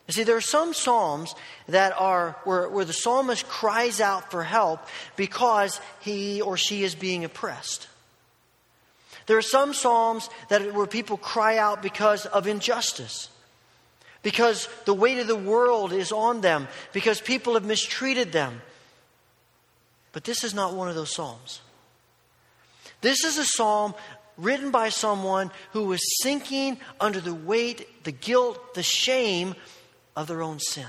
You 0.06 0.14
see, 0.14 0.22
there 0.22 0.36
are 0.36 0.40
some 0.40 0.72
psalms 0.72 1.34
that 1.68 1.92
are 1.98 2.36
where, 2.44 2.68
where 2.68 2.84
the 2.84 2.92
psalmist 2.92 3.48
cries 3.48 4.00
out 4.00 4.30
for 4.30 4.44
help 4.44 4.80
because 5.16 5.80
he 6.00 6.40
or 6.40 6.56
she 6.56 6.84
is 6.84 6.94
being 6.94 7.24
oppressed. 7.24 7.88
There 9.26 9.36
are 9.36 9.42
some 9.42 9.74
psalms 9.74 10.30
that 10.48 10.72
where 10.72 10.86
people 10.86 11.16
cry 11.16 11.58
out 11.58 11.82
because 11.82 12.26
of 12.26 12.46
injustice, 12.46 13.28
because 14.22 14.68
the 14.84 14.94
weight 14.94 15.18
of 15.18 15.26
the 15.26 15.34
world 15.34 15.92
is 15.92 16.12
on 16.12 16.40
them, 16.40 16.68
because 16.92 17.20
people 17.20 17.54
have 17.54 17.64
mistreated 17.64 18.30
them. 18.30 18.62
But 20.12 20.22
this 20.22 20.44
is 20.44 20.54
not 20.54 20.74
one 20.74 20.88
of 20.88 20.94
those 20.94 21.12
psalms. 21.12 21.60
This 23.00 23.24
is 23.24 23.36
a 23.36 23.44
psalm 23.44 23.94
written 24.38 24.70
by 24.70 24.90
someone 24.90 25.50
who 25.72 25.84
was 25.86 26.00
sinking 26.22 26.78
under 27.00 27.20
the 27.20 27.34
weight, 27.34 28.04
the 28.04 28.12
guilt, 28.12 28.74
the 28.74 28.82
shame 28.82 29.56
of 30.16 30.26
their 30.26 30.42
own 30.42 30.58
sin. 30.58 30.88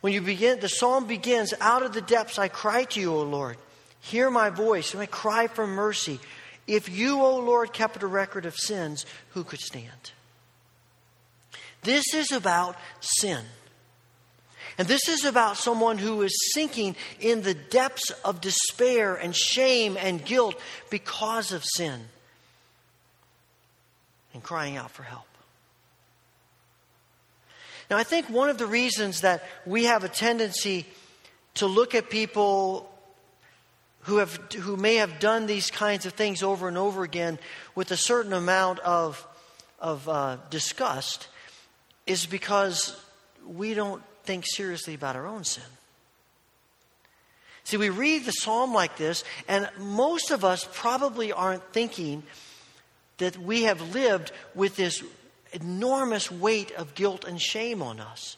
When 0.00 0.12
you 0.12 0.22
begin, 0.22 0.60
the 0.60 0.68
psalm 0.68 1.06
begins, 1.06 1.52
Out 1.60 1.82
of 1.82 1.92
the 1.92 2.00
depths 2.00 2.38
I 2.38 2.48
cry 2.48 2.84
to 2.84 3.00
you, 3.00 3.12
O 3.12 3.22
Lord. 3.22 3.56
Hear 4.00 4.30
my 4.30 4.50
voice, 4.50 4.94
and 4.94 5.02
I 5.02 5.06
cry 5.06 5.48
for 5.48 5.66
mercy. 5.66 6.20
If 6.66 6.88
you, 6.88 7.20
O 7.20 7.38
Lord, 7.38 7.72
kept 7.72 8.02
a 8.02 8.06
record 8.06 8.46
of 8.46 8.54
sins, 8.56 9.04
who 9.30 9.42
could 9.42 9.60
stand? 9.60 10.12
This 11.82 12.14
is 12.14 12.32
about 12.32 12.76
sin. 13.00 13.44
And 14.78 14.86
this 14.86 15.08
is 15.08 15.24
about 15.24 15.56
someone 15.56 15.98
who 15.98 16.22
is 16.22 16.52
sinking 16.52 16.96
in 17.18 17.42
the 17.42 17.54
depths 17.54 18.10
of 18.24 18.40
despair 18.40 19.14
and 19.14 19.34
shame 19.34 19.96
and 19.96 20.22
guilt 20.24 20.60
because 20.90 21.52
of 21.52 21.64
sin 21.64 22.00
and 24.34 24.42
crying 24.42 24.76
out 24.76 24.90
for 24.90 25.02
help. 25.02 25.26
Now, 27.90 27.96
I 27.96 28.02
think 28.02 28.28
one 28.28 28.48
of 28.48 28.58
the 28.58 28.66
reasons 28.66 29.20
that 29.20 29.44
we 29.64 29.84
have 29.84 30.04
a 30.04 30.08
tendency 30.08 30.86
to 31.54 31.66
look 31.66 31.94
at 31.94 32.10
people 32.10 32.90
who, 34.02 34.18
have, 34.18 34.36
who 34.52 34.76
may 34.76 34.96
have 34.96 35.18
done 35.18 35.46
these 35.46 35.70
kinds 35.70 36.06
of 36.06 36.12
things 36.12 36.42
over 36.42 36.68
and 36.68 36.78
over 36.78 37.02
again 37.02 37.38
with 37.74 37.90
a 37.90 37.96
certain 37.96 38.32
amount 38.32 38.78
of, 38.80 39.26
of 39.80 40.08
uh, 40.08 40.36
disgust 40.50 41.28
is 42.06 42.26
because 42.26 43.00
we 43.46 43.74
don't 43.74 44.02
think 44.24 44.44
seriously 44.46 44.94
about 44.94 45.16
our 45.16 45.26
own 45.26 45.44
sin. 45.44 45.64
See, 47.64 47.76
we 47.76 47.90
read 47.90 48.24
the 48.24 48.32
psalm 48.32 48.72
like 48.72 48.96
this, 48.96 49.24
and 49.48 49.68
most 49.78 50.30
of 50.30 50.44
us 50.44 50.68
probably 50.72 51.32
aren't 51.32 51.64
thinking 51.72 52.22
that 53.18 53.36
we 53.38 53.64
have 53.64 53.92
lived 53.92 54.30
with 54.54 54.76
this 54.76 55.02
enormous 55.56 56.30
weight 56.30 56.72
of 56.72 56.94
guilt 56.94 57.24
and 57.24 57.40
shame 57.40 57.82
on 57.82 58.00
us. 58.00 58.36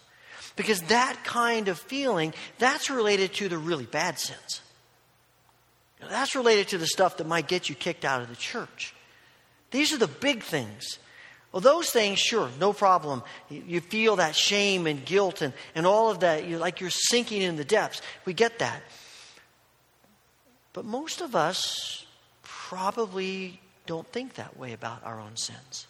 Because 0.56 0.80
that 0.82 1.22
kind 1.24 1.68
of 1.68 1.78
feeling, 1.78 2.34
that's 2.58 2.90
related 2.90 3.34
to 3.34 3.48
the 3.48 3.58
really 3.58 3.86
bad 3.86 4.18
sins. 4.18 4.60
That's 6.00 6.34
related 6.34 6.68
to 6.68 6.78
the 6.78 6.86
stuff 6.86 7.16
that 7.18 7.26
might 7.26 7.48
get 7.48 7.68
you 7.68 7.74
kicked 7.74 8.04
out 8.04 8.22
of 8.22 8.28
the 8.28 8.36
church. 8.36 8.94
These 9.70 9.92
are 9.92 9.98
the 9.98 10.08
big 10.08 10.42
things. 10.42 10.98
Well, 11.52 11.60
those 11.60 11.90
things, 11.90 12.18
sure, 12.18 12.50
no 12.60 12.72
problem. 12.72 13.22
You 13.50 13.80
feel 13.80 14.16
that 14.16 14.34
shame 14.34 14.86
and 14.86 15.04
guilt 15.04 15.42
and, 15.42 15.54
and 15.74 15.86
all 15.86 16.10
of 16.10 16.20
that. 16.20 16.46
You're 16.46 16.58
like 16.58 16.80
you're 16.80 16.90
sinking 16.90 17.42
in 17.42 17.56
the 17.56 17.64
depths. 17.64 18.02
We 18.24 18.34
get 18.34 18.58
that. 18.58 18.82
But 20.72 20.84
most 20.84 21.20
of 21.20 21.34
us 21.34 22.06
probably 22.42 23.60
don't 23.86 24.06
think 24.08 24.34
that 24.34 24.58
way 24.58 24.74
about 24.74 25.02
our 25.04 25.20
own 25.20 25.36
sins. 25.36 25.86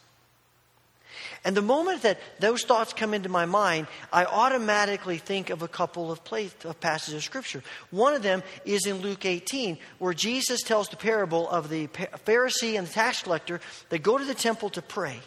And 1.45 1.57
the 1.57 1.62
moment 1.62 2.03
that 2.03 2.18
those 2.41 2.64
thoughts 2.64 2.93
come 2.93 3.14
into 3.14 3.28
my 3.28 3.47
mind, 3.47 3.86
I 4.12 4.24
automatically 4.24 5.18
think 5.18 5.51
of 5.51 5.62
a 5.62 5.68
couple 5.68 6.11
of, 6.11 6.24
place, 6.24 6.55
of 6.64 6.80
passages 6.80 7.14
of 7.14 7.22
Scripture. 7.24 7.62
One 7.91 8.14
of 8.14 8.22
them 8.22 8.43
is 8.64 8.86
in 8.86 8.99
Luke 8.99 9.24
18, 9.24 9.78
where 9.99 10.14
Jesus 10.14 10.62
tells 10.62 10.89
the 10.89 10.97
parable 10.97 11.49
of 11.49 11.68
the 11.68 11.86
Pharisee 11.89 12.76
and 12.76 12.86
the 12.86 12.93
tax 12.93 13.22
collector 13.22 13.61
that 13.91 14.03
go 14.03 14.18
to 14.18 14.24
the 14.24 14.34
temple 14.34 14.70
to 14.70 14.82
pray. 14.82 15.20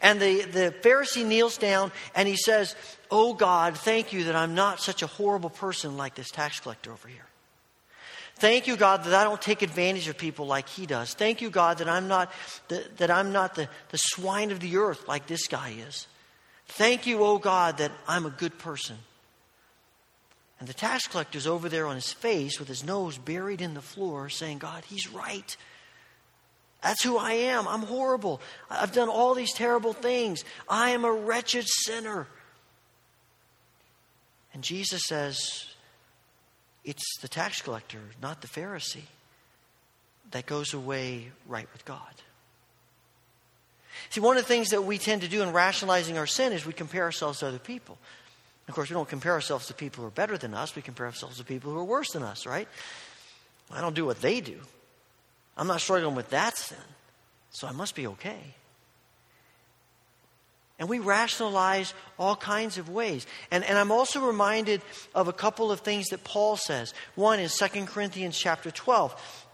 And 0.00 0.20
the, 0.20 0.42
the 0.42 0.74
Pharisee 0.82 1.26
kneels 1.26 1.56
down 1.56 1.92
and 2.14 2.28
he 2.28 2.36
says, 2.36 2.74
Oh 3.10 3.34
God, 3.34 3.76
thank 3.76 4.12
you 4.12 4.24
that 4.24 4.36
I'm 4.36 4.54
not 4.54 4.80
such 4.80 5.02
a 5.02 5.06
horrible 5.06 5.50
person 5.50 5.96
like 5.96 6.14
this 6.14 6.30
tax 6.30 6.60
collector 6.60 6.92
over 6.92 7.08
here. 7.08 7.29
Thank 8.40 8.66
you, 8.66 8.76
God, 8.76 9.04
that 9.04 9.14
I 9.14 9.22
don't 9.24 9.40
take 9.40 9.60
advantage 9.60 10.08
of 10.08 10.16
people 10.16 10.46
like 10.46 10.66
he 10.66 10.86
does. 10.86 11.12
Thank 11.12 11.42
you, 11.42 11.50
God, 11.50 11.78
that 11.78 11.88
I'm 11.90 12.08
not, 12.08 12.32
that, 12.68 12.96
that 12.96 13.10
I'm 13.10 13.32
not 13.32 13.54
the, 13.54 13.68
the 13.90 13.98
swine 13.98 14.50
of 14.50 14.60
the 14.60 14.78
earth 14.78 15.06
like 15.06 15.26
this 15.26 15.46
guy 15.46 15.74
is. 15.86 16.06
Thank 16.66 17.06
you, 17.06 17.22
oh 17.22 17.36
God, 17.36 17.76
that 17.78 17.92
I'm 18.08 18.24
a 18.24 18.30
good 18.30 18.58
person. 18.58 18.96
And 20.58 20.66
the 20.66 20.72
tax 20.72 21.06
collector's 21.06 21.46
over 21.46 21.68
there 21.68 21.86
on 21.86 21.96
his 21.96 22.14
face 22.14 22.58
with 22.58 22.68
his 22.68 22.82
nose 22.82 23.18
buried 23.18 23.60
in 23.60 23.74
the 23.74 23.82
floor 23.82 24.30
saying, 24.30 24.56
God, 24.56 24.84
he's 24.88 25.12
right. 25.12 25.56
That's 26.82 27.02
who 27.02 27.18
I 27.18 27.32
am. 27.32 27.68
I'm 27.68 27.82
horrible. 27.82 28.40
I've 28.70 28.92
done 28.92 29.10
all 29.10 29.34
these 29.34 29.52
terrible 29.52 29.92
things. 29.92 30.44
I 30.66 30.90
am 30.90 31.04
a 31.04 31.12
wretched 31.12 31.66
sinner. 31.66 32.26
And 34.54 34.62
Jesus 34.62 35.02
says, 35.06 35.66
it's 36.84 37.18
the 37.20 37.28
tax 37.28 37.62
collector, 37.62 38.00
not 38.22 38.40
the 38.40 38.48
Pharisee, 38.48 39.04
that 40.30 40.46
goes 40.46 40.74
away 40.74 41.28
right 41.46 41.68
with 41.72 41.84
God. 41.84 42.14
See, 44.08 44.20
one 44.20 44.36
of 44.36 44.42
the 44.42 44.48
things 44.48 44.70
that 44.70 44.84
we 44.84 44.98
tend 44.98 45.22
to 45.22 45.28
do 45.28 45.42
in 45.42 45.52
rationalizing 45.52 46.16
our 46.16 46.26
sin 46.26 46.52
is 46.52 46.64
we 46.64 46.72
compare 46.72 47.02
ourselves 47.02 47.40
to 47.40 47.48
other 47.48 47.58
people. 47.58 47.98
Of 48.68 48.74
course, 48.74 48.88
we 48.88 48.94
don't 48.94 49.08
compare 49.08 49.32
ourselves 49.32 49.66
to 49.66 49.74
people 49.74 50.02
who 50.02 50.08
are 50.08 50.12
better 50.12 50.38
than 50.38 50.54
us. 50.54 50.74
We 50.74 50.82
compare 50.82 51.06
ourselves 51.06 51.38
to 51.38 51.44
people 51.44 51.72
who 51.72 51.78
are 51.78 51.84
worse 51.84 52.12
than 52.12 52.22
us, 52.22 52.46
right? 52.46 52.68
I 53.70 53.80
don't 53.80 53.94
do 53.94 54.04
what 54.04 54.20
they 54.20 54.40
do. 54.40 54.60
I'm 55.56 55.66
not 55.66 55.80
struggling 55.80 56.14
with 56.14 56.30
that 56.30 56.56
sin, 56.56 56.78
so 57.50 57.66
I 57.66 57.72
must 57.72 57.94
be 57.94 58.06
okay. 58.06 58.54
And 60.80 60.88
we 60.88 60.98
rationalize 60.98 61.92
all 62.18 62.34
kinds 62.34 62.78
of 62.78 62.88
ways. 62.88 63.26
And, 63.50 63.62
and 63.64 63.76
I'm 63.76 63.92
also 63.92 64.26
reminded 64.26 64.80
of 65.14 65.28
a 65.28 65.32
couple 65.32 65.70
of 65.70 65.80
things 65.80 66.08
that 66.08 66.24
Paul 66.24 66.56
says. 66.56 66.94
One 67.14 67.38
in 67.38 67.50
2 67.50 67.84
Corinthians 67.84 68.36
chapter 68.36 68.70
12, 68.70 69.46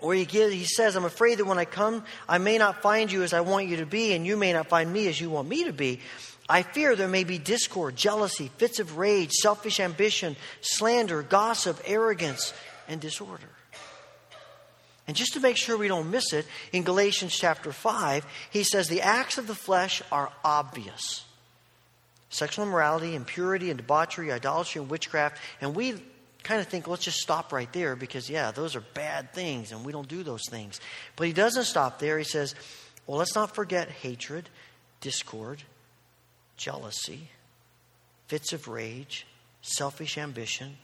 where 0.00 0.14
he, 0.14 0.26
gives, 0.26 0.52
he 0.52 0.64
says, 0.64 0.94
I'm 0.94 1.06
afraid 1.06 1.38
that 1.38 1.46
when 1.46 1.58
I 1.58 1.64
come, 1.64 2.04
I 2.28 2.36
may 2.36 2.58
not 2.58 2.82
find 2.82 3.10
you 3.10 3.22
as 3.22 3.32
I 3.32 3.40
want 3.40 3.68
you 3.68 3.78
to 3.78 3.86
be, 3.86 4.12
and 4.12 4.26
you 4.26 4.36
may 4.36 4.52
not 4.52 4.68
find 4.68 4.92
me 4.92 5.08
as 5.08 5.18
you 5.18 5.30
want 5.30 5.48
me 5.48 5.64
to 5.64 5.72
be. 5.72 6.00
I 6.50 6.62
fear 6.62 6.94
there 6.94 7.08
may 7.08 7.24
be 7.24 7.38
discord, 7.38 7.96
jealousy, 7.96 8.50
fits 8.58 8.78
of 8.78 8.98
rage, 8.98 9.32
selfish 9.32 9.80
ambition, 9.80 10.36
slander, 10.60 11.22
gossip, 11.22 11.80
arrogance, 11.86 12.52
and 12.88 13.00
disorder. 13.00 13.48
And 15.08 15.16
just 15.16 15.32
to 15.32 15.40
make 15.40 15.56
sure 15.56 15.78
we 15.78 15.88
don't 15.88 16.10
miss 16.10 16.34
it, 16.34 16.46
in 16.70 16.82
Galatians 16.84 17.34
chapter 17.34 17.72
5, 17.72 18.26
he 18.50 18.62
says 18.62 18.88
the 18.88 19.00
acts 19.00 19.38
of 19.38 19.46
the 19.46 19.54
flesh 19.54 20.02
are 20.12 20.30
obvious 20.44 21.24
sexual 22.30 22.66
immorality, 22.66 23.14
impurity, 23.14 23.70
and 23.70 23.78
debauchery, 23.78 24.30
idolatry, 24.30 24.82
and 24.82 24.90
witchcraft. 24.90 25.38
And 25.62 25.74
we 25.74 25.94
kind 26.42 26.60
of 26.60 26.66
think, 26.66 26.86
let's 26.86 27.04
just 27.04 27.20
stop 27.20 27.54
right 27.54 27.72
there 27.72 27.96
because, 27.96 28.28
yeah, 28.28 28.50
those 28.50 28.76
are 28.76 28.82
bad 28.92 29.32
things 29.32 29.72
and 29.72 29.82
we 29.82 29.92
don't 29.92 30.08
do 30.08 30.22
those 30.22 30.42
things. 30.50 30.78
But 31.16 31.26
he 31.26 31.32
doesn't 31.32 31.64
stop 31.64 31.98
there. 31.98 32.18
He 32.18 32.24
says, 32.24 32.54
well, 33.06 33.16
let's 33.16 33.34
not 33.34 33.54
forget 33.54 33.88
hatred, 33.88 34.50
discord, 35.00 35.62
jealousy, 36.58 37.30
fits 38.26 38.52
of 38.52 38.68
rage, 38.68 39.26
selfish 39.62 40.18
ambition, 40.18 40.76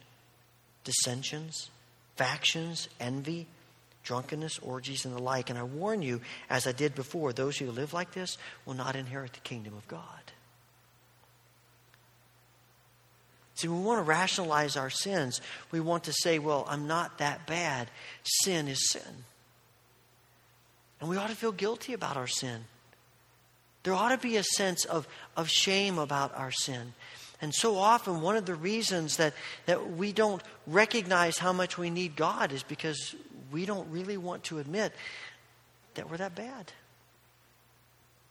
dissensions, 0.82 1.68
factions, 2.16 2.88
envy 2.98 3.46
drunkenness, 4.04 4.58
orgies, 4.60 5.04
and 5.04 5.14
the 5.14 5.22
like. 5.22 5.50
And 5.50 5.58
I 5.58 5.64
warn 5.64 6.02
you, 6.02 6.20
as 6.48 6.66
I 6.66 6.72
did 6.72 6.94
before, 6.94 7.32
those 7.32 7.56
who 7.56 7.70
live 7.70 7.92
like 7.92 8.12
this 8.12 8.38
will 8.64 8.74
not 8.74 8.94
inherit 8.94 9.32
the 9.32 9.40
kingdom 9.40 9.74
of 9.74 9.88
God. 9.88 10.04
See, 13.54 13.68
we 13.68 13.78
want 13.78 13.98
to 13.98 14.02
rationalize 14.02 14.76
our 14.76 14.90
sins. 14.90 15.40
We 15.70 15.80
want 15.80 16.04
to 16.04 16.12
say, 16.12 16.38
well, 16.38 16.66
I'm 16.68 16.86
not 16.86 17.18
that 17.18 17.46
bad. 17.46 17.88
Sin 18.24 18.68
is 18.68 18.90
sin. 18.90 19.24
And 21.00 21.08
we 21.08 21.16
ought 21.16 21.30
to 21.30 21.36
feel 21.36 21.52
guilty 21.52 21.92
about 21.92 22.16
our 22.16 22.26
sin. 22.26 22.64
There 23.84 23.94
ought 23.94 24.08
to 24.10 24.18
be 24.18 24.36
a 24.36 24.42
sense 24.42 24.84
of, 24.84 25.06
of 25.36 25.48
shame 25.48 25.98
about 25.98 26.36
our 26.36 26.50
sin. 26.50 26.94
And 27.40 27.54
so 27.54 27.76
often, 27.76 28.22
one 28.22 28.36
of 28.36 28.46
the 28.46 28.54
reasons 28.54 29.18
that, 29.18 29.34
that 29.66 29.92
we 29.92 30.12
don't 30.12 30.42
recognize 30.66 31.36
how 31.38 31.52
much 31.52 31.76
we 31.76 31.90
need 31.90 32.16
God 32.16 32.52
is 32.52 32.62
because 32.62 33.14
we 33.52 33.66
don't 33.66 33.90
really 33.90 34.16
want 34.16 34.44
to 34.44 34.58
admit 34.58 34.92
that 35.94 36.10
we're 36.10 36.16
that 36.16 36.34
bad. 36.34 36.72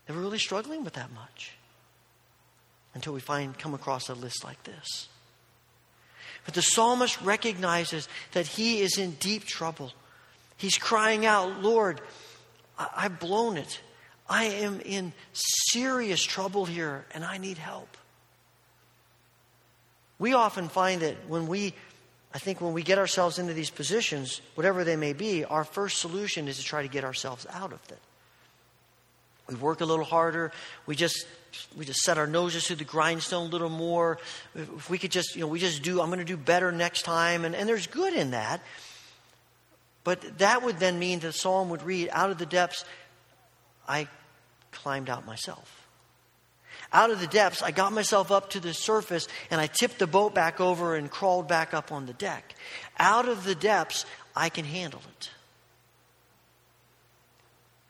That 0.06 0.16
we're 0.16 0.22
really 0.22 0.40
struggling 0.40 0.84
with 0.84 0.94
that 0.94 1.12
much. 1.14 1.54
Until 2.94 3.14
we 3.14 3.20
find 3.20 3.58
come 3.58 3.74
across 3.74 4.10
a 4.10 4.14
list 4.14 4.44
like 4.44 4.64
this. 4.64 5.08
But 6.46 6.54
the 6.54 6.62
psalmist 6.62 7.22
recognizes 7.22 8.08
that 8.34 8.46
he 8.46 8.82
is 8.82 8.98
in 8.98 9.12
deep 9.12 9.46
trouble. 9.46 9.92
He's 10.58 10.78
crying 10.78 11.26
out, 11.26 11.62
Lord, 11.62 12.02
I- 12.78 12.90
I've 12.96 13.20
blown 13.20 13.58
it. 13.58 13.80
I 14.30 14.46
am 14.46 14.80
in 14.82 15.14
serious 15.34 16.24
trouble 16.24 16.66
here 16.66 17.06
and 17.14 17.24
I 17.24 17.38
need 17.38 17.58
help. 17.58 17.98
We 20.20 20.34
often 20.34 20.70
find 20.70 21.02
that 21.02 21.28
when 21.28 21.48
we 21.48 21.74
I 22.34 22.40
think 22.40 22.62
when 22.62 22.74
we 22.74 22.82
get 22.82 22.98
ourselves 22.98 23.38
into 23.38 23.54
these 23.54 23.70
positions, 23.70 24.42
whatever 24.56 24.84
they 24.84 24.96
may 24.96 25.14
be, 25.14 25.46
our 25.46 25.64
first 25.64 26.00
solution 26.00 26.48
is 26.48 26.58
to 26.58 26.64
try 26.64 26.82
to 26.82 26.88
get 26.88 27.04
ourselves 27.04 27.46
out 27.52 27.72
of 27.72 27.80
it. 27.90 28.00
We 29.48 29.56
work 29.56 29.82
a 29.82 29.86
little 29.86 30.06
harder. 30.06 30.52
We 30.86 30.96
just 30.96 31.28
we 31.78 31.86
just 31.86 32.00
set 32.00 32.18
our 32.18 32.26
noses 32.26 32.66
to 32.66 32.76
the 32.76 32.84
grindstone 32.84 33.48
a 33.48 33.50
little 33.50 33.70
more. 33.70 34.18
If 34.56 34.90
we 34.90 34.98
could 34.98 35.12
just, 35.12 35.36
you 35.36 35.42
know, 35.42 35.48
we 35.48 35.60
just 35.60 35.84
do, 35.84 36.02
I'm 36.02 36.08
going 36.08 36.20
to 36.20 36.26
do 36.26 36.38
better 36.38 36.72
next 36.72 37.04
time. 37.04 37.46
And, 37.46 37.56
and 37.56 37.70
there's 37.70 37.86
good 37.86 38.14
in 38.14 38.32
that. 38.32 38.62
But 40.04 40.40
that 40.40 40.64
would 40.64 40.80
then 40.80 40.98
mean 40.98 41.20
the 41.20 41.32
psalm 41.32 41.70
would 41.70 41.84
read, 41.84 42.10
Out 42.12 42.32
of 42.32 42.40
the 42.40 42.46
depths, 42.46 42.86
I 43.88 44.08
climbed 44.72 45.10
out 45.10 45.26
myself 45.26 45.83
out 46.94 47.10
of 47.10 47.20
the 47.20 47.28
depths, 47.28 47.64
I 47.64 47.72
got 47.72 47.92
myself 47.92 48.32
up 48.32 48.52
to 48.52 48.60
the 48.60 48.74
surface 48.74 49.28
and 49.50 49.60
I 49.60 49.68
tipped 49.68 49.98
the 49.98 50.08
boat 50.08 50.36
back 50.36 50.62
over 50.62 50.96
and 50.96 51.10
crawled 51.10 51.48
back 51.48 51.74
up 51.74 51.92
on 51.92 52.06
the 52.06 52.14
deck. 52.14 52.56
Out 53.00 53.28
of 53.28 53.44
the 53.44 53.56
depths, 53.56 54.06
I 54.36 54.50
can 54.50 54.64
handle 54.64 55.02
it. 55.18 55.32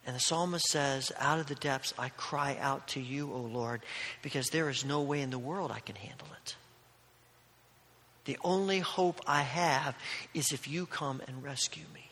And 0.05 0.15
the 0.15 0.21
psalmist 0.21 0.65
says, 0.67 1.11
Out 1.19 1.39
of 1.39 1.47
the 1.47 1.55
depths, 1.55 1.93
I 1.97 2.09
cry 2.09 2.57
out 2.59 2.87
to 2.89 3.01
you, 3.01 3.31
O 3.31 3.39
Lord, 3.41 3.81
because 4.21 4.47
there 4.49 4.69
is 4.69 4.83
no 4.83 5.01
way 5.01 5.21
in 5.21 5.29
the 5.29 5.39
world 5.39 5.71
I 5.71 5.79
can 5.79 5.95
handle 5.95 6.27
it. 6.41 6.55
The 8.25 8.37
only 8.43 8.79
hope 8.79 9.21
I 9.27 9.41
have 9.41 9.95
is 10.33 10.51
if 10.51 10.67
you 10.67 10.85
come 10.85 11.21
and 11.27 11.43
rescue 11.43 11.85
me. 11.93 12.09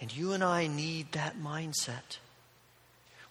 And 0.00 0.14
you 0.14 0.32
and 0.32 0.42
I 0.42 0.66
need 0.66 1.12
that 1.12 1.38
mindset. 1.38 2.18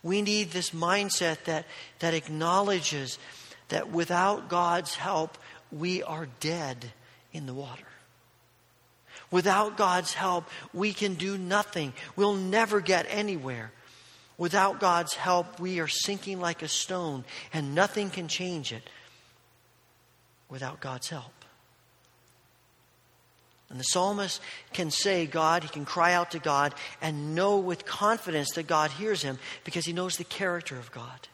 We 0.03 0.21
need 0.21 0.51
this 0.51 0.71
mindset 0.71 1.45
that, 1.45 1.65
that 1.99 2.13
acknowledges 2.13 3.17
that 3.69 3.89
without 3.89 4.49
God's 4.49 4.95
help, 4.95 5.37
we 5.71 6.03
are 6.03 6.27
dead 6.39 6.91
in 7.31 7.45
the 7.45 7.53
water. 7.53 7.87
Without 9.31 9.77
God's 9.77 10.13
help, 10.13 10.45
we 10.73 10.93
can 10.93 11.15
do 11.15 11.37
nothing. 11.37 11.93
We'll 12.15 12.35
never 12.35 12.81
get 12.81 13.07
anywhere. 13.09 13.71
Without 14.37 14.79
God's 14.79 15.15
help, 15.15 15.59
we 15.59 15.79
are 15.79 15.87
sinking 15.87 16.39
like 16.39 16.61
a 16.61 16.67
stone, 16.67 17.23
and 17.53 17.73
nothing 17.73 18.09
can 18.09 18.27
change 18.27 18.71
it 18.71 18.83
without 20.49 20.81
God's 20.81 21.09
help. 21.09 21.42
And 23.69 23.79
the 23.79 23.83
psalmist 23.83 24.39
can 24.71 24.91
say, 24.91 25.25
God, 25.25 25.63
he 25.63 25.69
can 25.69 25.85
cry 25.85 26.13
out 26.13 26.31
to 26.31 26.39
God 26.39 26.75
and 27.01 27.33
know 27.33 27.57
with 27.57 27.85
confidence 27.85 28.51
that 28.51 28.67
God 28.67 28.91
hears 28.91 29.23
him 29.23 29.39
because 29.63 29.85
he 29.85 29.93
knows 29.93 30.17
the 30.17 30.23
character 30.23 30.77
of 30.77 30.91
God. 30.91 31.27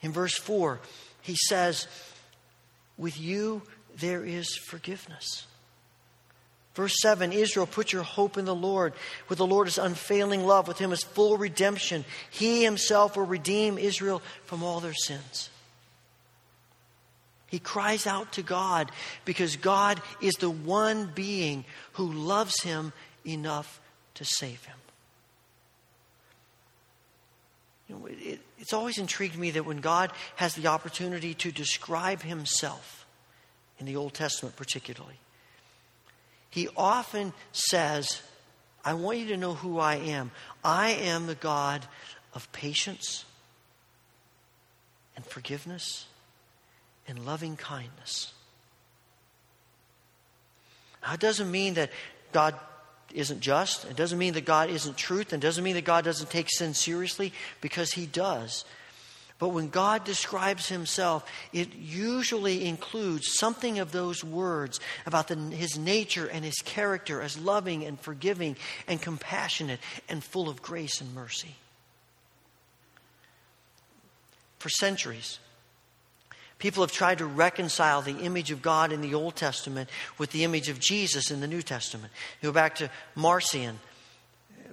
In 0.00 0.12
verse 0.12 0.36
4, 0.38 0.80
he 1.22 1.34
says, 1.34 1.88
With 2.96 3.20
you 3.20 3.62
there 3.96 4.24
is 4.24 4.56
forgiveness. 4.56 5.46
Verse 6.74 6.94
7 7.02 7.32
Israel, 7.32 7.66
put 7.66 7.92
your 7.92 8.04
hope 8.04 8.38
in 8.38 8.44
the 8.44 8.54
Lord. 8.54 8.92
With 9.28 9.38
the 9.38 9.46
Lord 9.46 9.66
is 9.66 9.78
unfailing 9.78 10.46
love. 10.46 10.68
With 10.68 10.78
him 10.78 10.92
is 10.92 11.02
full 11.02 11.36
redemption. 11.36 12.04
He 12.30 12.62
himself 12.62 13.16
will 13.16 13.26
redeem 13.26 13.78
Israel 13.78 14.22
from 14.44 14.62
all 14.62 14.78
their 14.78 14.94
sins. 14.94 15.50
He 17.48 17.58
cries 17.58 18.06
out 18.06 18.32
to 18.32 18.42
God 18.42 18.92
because 19.24 19.56
God 19.56 20.00
is 20.20 20.34
the 20.34 20.50
one 20.50 21.10
being 21.14 21.64
who 21.94 22.12
loves 22.12 22.62
him 22.62 22.92
enough 23.26 23.80
to 24.14 24.24
save 24.24 24.64
him. 24.64 24.76
You 27.88 27.94
know, 27.94 28.06
it, 28.06 28.40
it's 28.58 28.74
always 28.74 28.98
intrigued 28.98 29.38
me 29.38 29.50
that 29.52 29.64
when 29.64 29.78
God 29.78 30.12
has 30.36 30.54
the 30.54 30.66
opportunity 30.66 31.32
to 31.34 31.50
describe 31.50 32.20
himself, 32.20 33.06
in 33.78 33.86
the 33.86 33.96
Old 33.96 34.12
Testament 34.12 34.56
particularly, 34.56 35.18
he 36.50 36.68
often 36.76 37.32
says, 37.52 38.20
I 38.84 38.94
want 38.94 39.18
you 39.18 39.28
to 39.28 39.36
know 39.36 39.54
who 39.54 39.78
I 39.78 39.96
am. 39.96 40.32
I 40.62 40.90
am 40.90 41.26
the 41.26 41.34
God 41.34 41.86
of 42.34 42.50
patience 42.52 43.24
and 45.16 45.24
forgiveness 45.24 46.06
and 47.08 47.24
loving 47.24 47.56
kindness. 47.56 48.32
Now, 51.02 51.14
it 51.14 51.20
doesn't 51.20 51.50
mean 51.50 51.74
that 51.74 51.90
God 52.32 52.54
isn't 53.14 53.40
just. 53.40 53.84
It 53.86 53.96
doesn't 53.96 54.18
mean 54.18 54.34
that 54.34 54.44
God 54.44 54.70
isn't 54.70 54.96
truth. 54.96 55.32
And 55.32 55.42
it 55.42 55.46
doesn't 55.46 55.64
mean 55.64 55.74
that 55.74 55.84
God 55.84 56.04
doesn't 56.04 56.30
take 56.30 56.48
sin 56.50 56.74
seriously, 56.74 57.32
because 57.60 57.92
He 57.92 58.06
does. 58.06 58.64
But 59.38 59.50
when 59.50 59.68
God 59.68 60.04
describes 60.04 60.68
Himself, 60.68 61.24
it 61.52 61.74
usually 61.74 62.66
includes 62.66 63.34
something 63.38 63.78
of 63.78 63.92
those 63.92 64.24
words 64.24 64.80
about 65.06 65.28
the, 65.28 65.36
His 65.36 65.78
nature 65.78 66.26
and 66.26 66.44
His 66.44 66.58
character 66.64 67.22
as 67.22 67.38
loving 67.38 67.84
and 67.84 67.98
forgiving 68.00 68.56
and 68.86 69.00
compassionate 69.00 69.80
and 70.08 70.22
full 70.22 70.48
of 70.48 70.60
grace 70.60 71.00
and 71.00 71.14
mercy. 71.14 71.54
For 74.58 74.68
centuries, 74.68 75.38
People 76.58 76.82
have 76.82 76.92
tried 76.92 77.18
to 77.18 77.26
reconcile 77.26 78.02
the 78.02 78.18
image 78.18 78.50
of 78.50 78.62
God 78.62 78.92
in 78.92 79.00
the 79.00 79.14
Old 79.14 79.36
Testament 79.36 79.88
with 80.18 80.30
the 80.32 80.42
image 80.42 80.68
of 80.68 80.80
Jesus 80.80 81.30
in 81.30 81.40
the 81.40 81.46
New 81.46 81.62
Testament. 81.62 82.12
You 82.40 82.48
go 82.48 82.52
back 82.52 82.74
to 82.76 82.90
Marcion, 83.14 83.78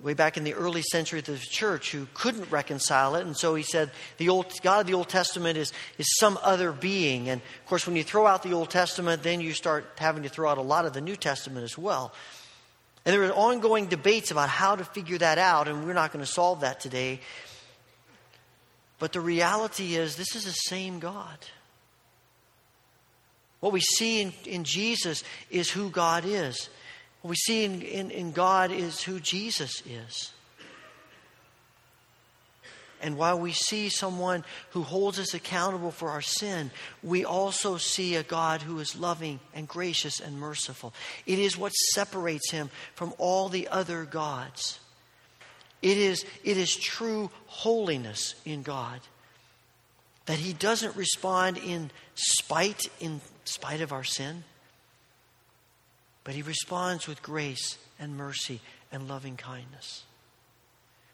way 0.02 0.14
back 0.14 0.38
in 0.38 0.44
the 0.44 0.54
early 0.54 0.84
century 0.84 1.20
of 1.20 1.26
the 1.26 1.38
church 1.38 1.92
who 1.92 2.08
couldn't 2.14 2.50
reconcile 2.52 3.16
it. 3.16 3.26
And 3.26 3.36
so 3.36 3.56
he 3.56 3.64
said 3.64 3.92
the 4.18 4.30
old, 4.30 4.52
God 4.62 4.82
of 4.82 4.88
the 4.88 4.94
Old 4.94 5.10
Testament 5.10 5.58
is, 5.58 5.74
is 5.98 6.16
some 6.18 6.40
other 6.44 6.72
being. 6.72 7.30
And 7.30 7.42
of 7.42 7.66
course, 7.68 7.88
when 7.88 7.96
you 7.96 8.04
throw 8.04 8.28
out 8.28 8.44
the 8.44 8.54
Old 8.54 8.70
Testament, 8.70 9.24
then 9.24 9.42
you 9.42 9.54
start 9.54 9.86
having 9.98 10.24
to 10.24 10.30
throw 10.30 10.50
out 10.50 10.58
a 10.58 10.64
lot 10.64 10.86
of 10.86 10.94
the 10.94 11.02
New 11.02 11.16
Testament 11.16 11.64
as 11.64 11.78
well. 11.78 12.14
And 13.06 13.14
there 13.14 13.24
are 13.24 13.32
ongoing 13.32 13.86
debates 13.88 14.32
about 14.32 14.50
how 14.50 14.76
to 14.76 14.84
figure 14.84 15.20
that 15.20 15.38
out, 15.38 15.68
and 15.68 15.86
we're 15.86 15.94
not 15.94 16.12
going 16.12 16.26
to 16.26 16.32
solve 16.32 16.62
that 16.62 16.80
today. 16.80 17.20
But 18.98 19.14
the 19.14 19.22
reality 19.22 19.96
is, 19.96 20.16
this 20.16 20.36
is 20.36 20.46
the 20.46 20.52
same 20.52 21.00
God. 21.00 21.38
What 23.66 23.74
we 23.74 23.82
see 23.82 24.22
in, 24.22 24.32
in 24.46 24.64
Jesus 24.64 25.24
is 25.50 25.72
who 25.72 25.90
God 25.90 26.24
is. 26.24 26.70
What 27.24 27.30
we 27.30 27.36
see 27.36 27.66
in, 27.66 27.82
in, 27.82 28.12
in 28.12 28.32
God 28.32 28.70
is 28.70 29.02
who 29.02 29.20
Jesus 29.20 29.82
is. 29.90 30.32
And 33.02 33.18
while 33.18 33.40
we 33.40 33.54
see 33.54 33.90
someone 33.90 34.44
who 34.70 34.84
holds 34.84 35.18
us 35.18 35.34
accountable 35.34 35.90
for 35.90 36.12
our 36.12 36.22
sin, 36.22 36.70
we 37.02 37.26
also 37.26 37.78
see 37.78 38.14
a 38.14 38.22
God 38.22 38.62
who 38.62 38.78
is 38.78 38.96
loving 38.96 39.40
and 39.56 39.68
gracious 39.68 40.20
and 40.20 40.40
merciful. 40.40 40.94
It 41.26 41.40
is 41.40 41.58
what 41.58 41.72
separates 41.72 42.52
him 42.52 42.70
from 42.94 43.16
all 43.18 43.50
the 43.50 43.68
other 43.70 44.06
gods. 44.06 44.80
It 45.82 45.98
is, 45.98 46.24
it 46.44 46.58
is 46.58 46.76
true 46.76 47.32
holiness 47.48 48.36
in 48.46 48.62
God 48.62 49.02
that 50.26 50.40
he 50.40 50.54
doesn't 50.54 50.96
respond 50.96 51.58
in 51.58 51.92
spite, 52.16 52.90
in 53.00 53.22
spite 53.44 53.82
of 53.82 53.92
our 53.92 54.04
sin, 54.04 54.44
but 56.24 56.34
he 56.34 56.42
responds 56.42 57.08
with 57.08 57.22
grace 57.22 57.78
and 58.00 58.18
mercy 58.18 58.60
and 58.92 59.08
loving 59.08 59.38
kindness. 59.38 60.04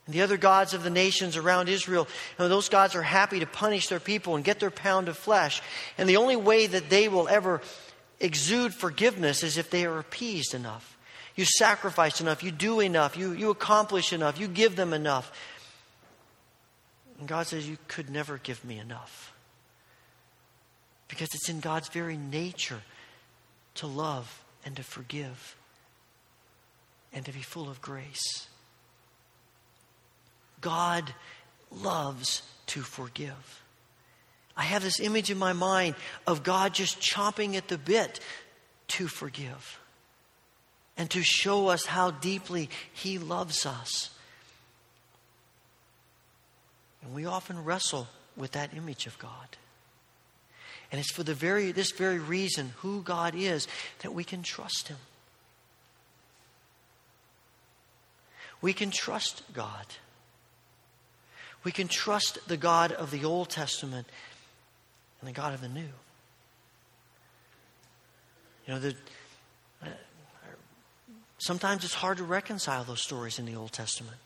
And 0.06 0.16
the 0.16 0.22
other 0.22 0.38
gods 0.38 0.74
of 0.74 0.84
the 0.84 0.90
nations 0.90 1.38
around 1.38 1.70
Israel, 1.70 2.08
you 2.38 2.44
know, 2.44 2.50
those 2.50 2.70
gods 2.70 2.96
are 2.96 3.04
happy 3.04 3.40
to 3.40 3.46
punish 3.46 3.88
their 3.88 4.00
people 4.00 4.36
and 4.36 4.44
get 4.44 4.60
their 4.60 4.72
pound 4.72 5.10
of 5.10 5.18
flesh. 5.18 5.62
And 5.98 6.10
the 6.10 6.18
only 6.18 6.36
way 6.36 6.68
that 6.68 6.90
they 6.90 7.08
will 7.08 7.28
ever 7.28 7.62
exude 8.20 8.74
forgiveness 8.74 9.44
is 9.44 9.58
if 9.58 9.70
they 9.70 9.86
are 9.86 10.00
appeased 10.00 10.54
enough. 10.54 10.98
You 11.36 11.46
sacrifice 11.46 12.20
enough, 12.20 12.44
you 12.44 12.52
do 12.52 12.82
enough, 12.82 13.16
you, 13.16 13.32
you 13.32 13.52
accomplish 13.52 14.12
enough, 14.12 14.40
you 14.40 14.48
give 14.48 14.76
them 14.76 14.94
enough. 14.94 15.32
And 17.22 17.28
God 17.28 17.46
says, 17.46 17.70
You 17.70 17.78
could 17.88 18.10
never 18.10 18.40
give 18.40 18.66
me 18.66 18.80
enough. 18.80 19.32
Because 21.08 21.28
it's 21.36 21.50
in 21.50 21.60
God's 21.60 21.88
very 21.88 22.18
nature 22.18 22.82
to 23.76 23.86
love 23.86 24.44
and 24.66 24.76
to 24.76 24.82
forgive 24.82 25.56
and 27.14 27.24
to 27.24 27.32
be 27.32 27.44
full 27.44 27.70
of 27.70 27.80
grace. 27.80 28.48
God 30.62 31.14
loves 31.70 32.42
to 32.68 32.82
forgive. 32.82 33.62
I 34.58 34.64
have 34.64 34.82
this 34.82 35.00
image 35.00 35.30
in 35.30 35.38
my 35.38 35.54
mind 35.54 35.94
of 36.26 36.42
God 36.42 36.74
just 36.74 37.00
chomping 37.00 37.54
at 37.54 37.68
the 37.68 37.78
bit 37.78 38.20
to 38.88 39.08
forgive 39.08 39.80
and 40.98 41.08
to 41.12 41.22
show 41.22 41.68
us 41.68 41.86
how 41.86 42.10
deeply 42.10 42.72
He 42.94 43.20
loves 43.20 43.68
us. 43.68 44.10
And 47.02 47.14
we 47.14 47.26
often 47.26 47.64
wrestle 47.64 48.08
with 48.36 48.52
that 48.52 48.74
image 48.76 49.08
of 49.08 49.18
God. 49.20 49.58
And 50.92 51.00
it's 51.00 51.12
for 51.12 51.24
the 51.24 51.34
very, 51.34 51.72
this 51.72 51.92
very 51.92 52.20
reason, 52.20 52.74
who 52.78 53.02
God 53.02 53.34
is, 53.36 53.68
that 54.00 54.14
we 54.14 54.24
can 54.24 54.44
trust 54.44 54.90
Him. 54.90 54.98
We 58.62 58.74
can 58.74 58.92
trust 58.92 59.44
God. 59.54 59.86
We 61.64 61.72
can 61.72 61.88
trust 61.88 62.40
the 62.48 62.58
God 62.58 62.92
of 62.92 63.12
the 63.12 63.26
Old 63.26 63.50
Testament 63.50 64.08
and 65.20 65.30
the 65.30 65.34
God 65.34 65.54
of 65.54 65.62
the 65.62 65.70
New. 65.70 65.90
You 68.68 68.74
know, 68.74 68.80
the, 68.80 68.96
uh, 69.84 69.88
sometimes 71.40 71.84
it's 71.84 71.94
hard 71.94 72.18
to 72.18 72.24
reconcile 72.24 72.84
those 72.84 73.02
stories 73.02 73.40
in 73.40 73.46
the 73.46 73.56
Old 73.56 73.72
Testament. 73.72 74.18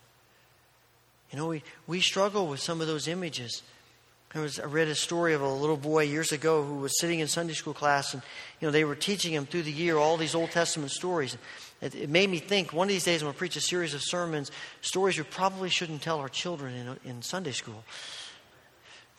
You 1.31 1.37
know, 1.39 1.47
we, 1.47 1.63
we 1.87 2.01
struggle 2.01 2.47
with 2.47 2.59
some 2.59 2.81
of 2.81 2.87
those 2.87 3.07
images. 3.07 3.63
There 4.33 4.41
was, 4.41 4.59
I 4.59 4.65
read 4.65 4.89
a 4.89 4.95
story 4.95 5.33
of 5.33 5.41
a 5.41 5.47
little 5.47 5.77
boy 5.77 6.03
years 6.03 6.33
ago 6.33 6.61
who 6.61 6.75
was 6.75 6.99
sitting 6.99 7.19
in 7.19 7.27
Sunday 7.27 7.53
school 7.53 7.73
class, 7.73 8.13
and 8.13 8.21
you 8.59 8.67
know 8.67 8.71
they 8.71 8.83
were 8.83 8.95
teaching 8.95 9.33
him 9.33 9.45
through 9.45 9.63
the 9.63 9.71
year 9.71 9.97
all 9.97 10.17
these 10.17 10.35
Old 10.35 10.51
Testament 10.51 10.91
stories. 10.91 11.37
It, 11.81 11.95
it 11.95 12.09
made 12.09 12.29
me 12.29 12.39
think 12.39 12.73
one 12.73 12.87
of 12.87 12.89
these 12.89 13.05
days 13.05 13.21
I'm 13.21 13.27
going 13.27 13.33
to 13.33 13.39
preach 13.39 13.55
a 13.55 13.61
series 13.61 13.93
of 13.93 14.01
sermons, 14.03 14.51
stories 14.81 15.17
we 15.17 15.23
probably 15.23 15.69
shouldn't 15.69 16.01
tell 16.01 16.19
our 16.19 16.27
children 16.27 16.75
in, 16.75 17.09
in 17.09 17.21
Sunday 17.21 17.53
school. 17.53 17.83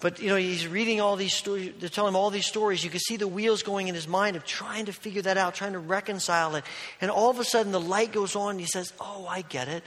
But 0.01 0.21
you 0.21 0.29
know, 0.29 0.37
he's 0.37 0.67
reading 0.67 1.01
all 1.01 1.17
these 1.17 1.33
stories. 1.33 1.73
They're 1.79 1.89
telling 1.89 2.11
him 2.11 2.17
all 2.17 2.29
these 2.29 2.45
stories. 2.45 2.85
You 2.85 2.91
can 2.91 3.01
see 3.01 3.17
the 3.17 3.27
wheels 3.27 3.63
going 3.63 3.89
in 3.89 3.95
his 3.95 4.07
mind 4.07 4.37
of 4.37 4.45
trying 4.45 4.85
to 4.87 4.93
figure 4.93 5.23
that 5.23 5.39
out, 5.39 5.55
trying 5.55 5.73
to 5.73 5.79
reconcile 5.79 6.55
it. 6.57 6.65
And 7.01 7.11
all 7.11 7.31
of 7.31 7.41
a 7.41 7.45
sudden, 7.45 7.73
the 7.73 7.81
light 7.81 8.13
goes 8.13 8.37
on. 8.37 8.51
And 8.51 8.61
he 8.61 8.67
says, 8.67 8.93
"Oh, 9.01 9.27
I 9.27 9.41
get 9.41 9.69
it. 9.69 9.83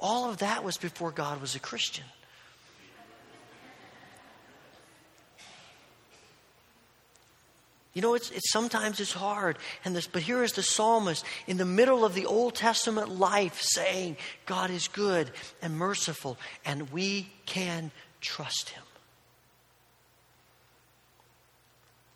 All 0.00 0.28
of 0.28 0.38
that 0.38 0.64
was 0.64 0.76
before 0.76 1.10
God 1.10 1.40
was 1.40 1.54
a 1.54 1.60
Christian." 1.60 2.04
You 7.92 8.02
know, 8.02 8.14
it's, 8.14 8.30
it's 8.30 8.52
sometimes 8.52 9.00
it's 9.00 9.12
hard. 9.12 9.58
And 9.84 9.96
this, 9.96 10.06
but 10.06 10.22
here 10.22 10.44
is 10.44 10.52
the 10.52 10.62
psalmist 10.62 11.24
in 11.46 11.56
the 11.56 11.64
middle 11.64 12.04
of 12.04 12.14
the 12.14 12.26
Old 12.26 12.54
Testament 12.54 13.18
life 13.18 13.60
saying, 13.60 14.16
God 14.46 14.70
is 14.70 14.86
good 14.86 15.30
and 15.60 15.76
merciful, 15.76 16.38
and 16.64 16.90
we 16.92 17.28
can 17.46 17.90
trust 18.20 18.70
him. 18.70 18.82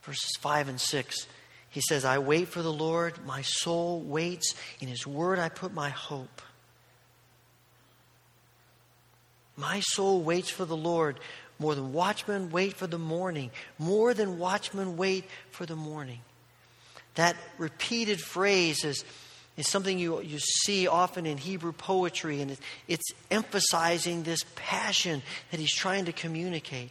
Verses 0.03 0.37
5 0.39 0.68
and 0.68 0.80
6, 0.80 1.26
he 1.70 1.80
says, 1.80 2.05
I 2.05 2.18
wait 2.18 2.49
for 2.49 2.62
the 2.62 2.72
Lord, 2.72 3.14
my 3.26 3.43
soul 3.43 4.01
waits. 4.01 4.55
In 4.80 4.87
his 4.87 5.07
word 5.07 5.39
I 5.39 5.49
put 5.49 5.72
my 5.72 5.89
hope. 5.89 6.43
My 9.57 9.80
soul 9.80 10.20
waits 10.20 10.50
for 10.50 10.64
the 10.64 10.76
Lord. 10.76 11.18
More 11.59 11.74
than 11.74 11.92
watchmen 11.92 12.50
wait 12.50 12.74
for 12.74 12.86
the 12.86 12.98
morning. 12.98 13.50
More 13.78 14.12
than 14.12 14.38
watchmen 14.38 14.96
wait 14.96 15.24
for 15.50 15.66
the 15.66 15.76
morning. 15.76 16.20
That 17.14 17.36
repeated 17.59 18.20
phrase 18.20 18.84
is, 18.84 19.05
is 19.57 19.68
something 19.68 19.98
you, 19.98 20.20
you 20.20 20.40
see 20.40 20.88
often 20.88 21.26
in 21.26 21.38
Hebrew 21.38 21.72
poetry, 21.72 22.40
and 22.40 22.50
it, 22.50 22.59
it's 22.88 23.12
emphasizing 23.30 24.24
this 24.24 24.40
passion 24.57 25.22
that 25.52 25.61
he's 25.61 25.74
trying 25.74 26.07
to 26.07 26.12
communicate. 26.12 26.90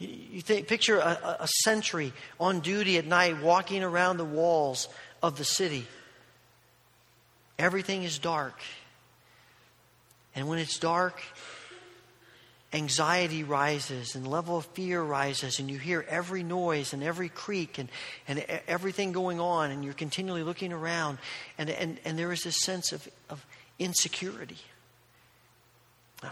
You, 0.00 0.40
think, 0.40 0.66
picture 0.66 0.98
a, 0.98 1.36
a 1.40 1.48
sentry 1.62 2.12
on 2.40 2.58
duty 2.58 2.98
at 2.98 3.06
night 3.06 3.40
walking 3.40 3.84
around 3.84 4.16
the 4.16 4.24
walls 4.24 4.88
of 5.22 5.38
the 5.38 5.44
city. 5.44 5.86
Everything 7.56 8.02
is 8.02 8.18
dark. 8.18 8.58
And 10.34 10.48
when 10.48 10.58
it's 10.58 10.78
dark, 10.78 11.20
anxiety 12.72 13.44
rises 13.44 14.14
and 14.14 14.26
level 14.26 14.56
of 14.56 14.64
fear 14.66 15.02
rises 15.02 15.58
and 15.58 15.70
you 15.70 15.78
hear 15.78 16.04
every 16.08 16.42
noise 16.42 16.94
and 16.94 17.02
every 17.02 17.28
creak 17.28 17.78
and, 17.78 17.90
and 18.26 18.44
everything 18.66 19.12
going 19.12 19.40
on 19.40 19.70
and 19.70 19.84
you're 19.84 19.92
continually 19.92 20.42
looking 20.42 20.72
around 20.72 21.18
and, 21.58 21.68
and, 21.68 21.98
and 22.04 22.18
there 22.18 22.32
is 22.32 22.44
this 22.44 22.62
sense 22.62 22.92
of, 22.92 23.06
of 23.28 23.44
insecurity. 23.78 24.56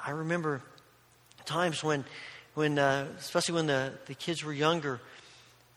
I 0.07 0.13
remember 0.13 0.63
times 1.45 1.85
when, 1.85 2.05
when 2.55 2.79
uh, 2.79 3.07
especially 3.19 3.57
when 3.57 3.67
the, 3.67 3.93
the 4.07 4.15
kids 4.15 4.43
were 4.43 4.53
younger 4.53 5.01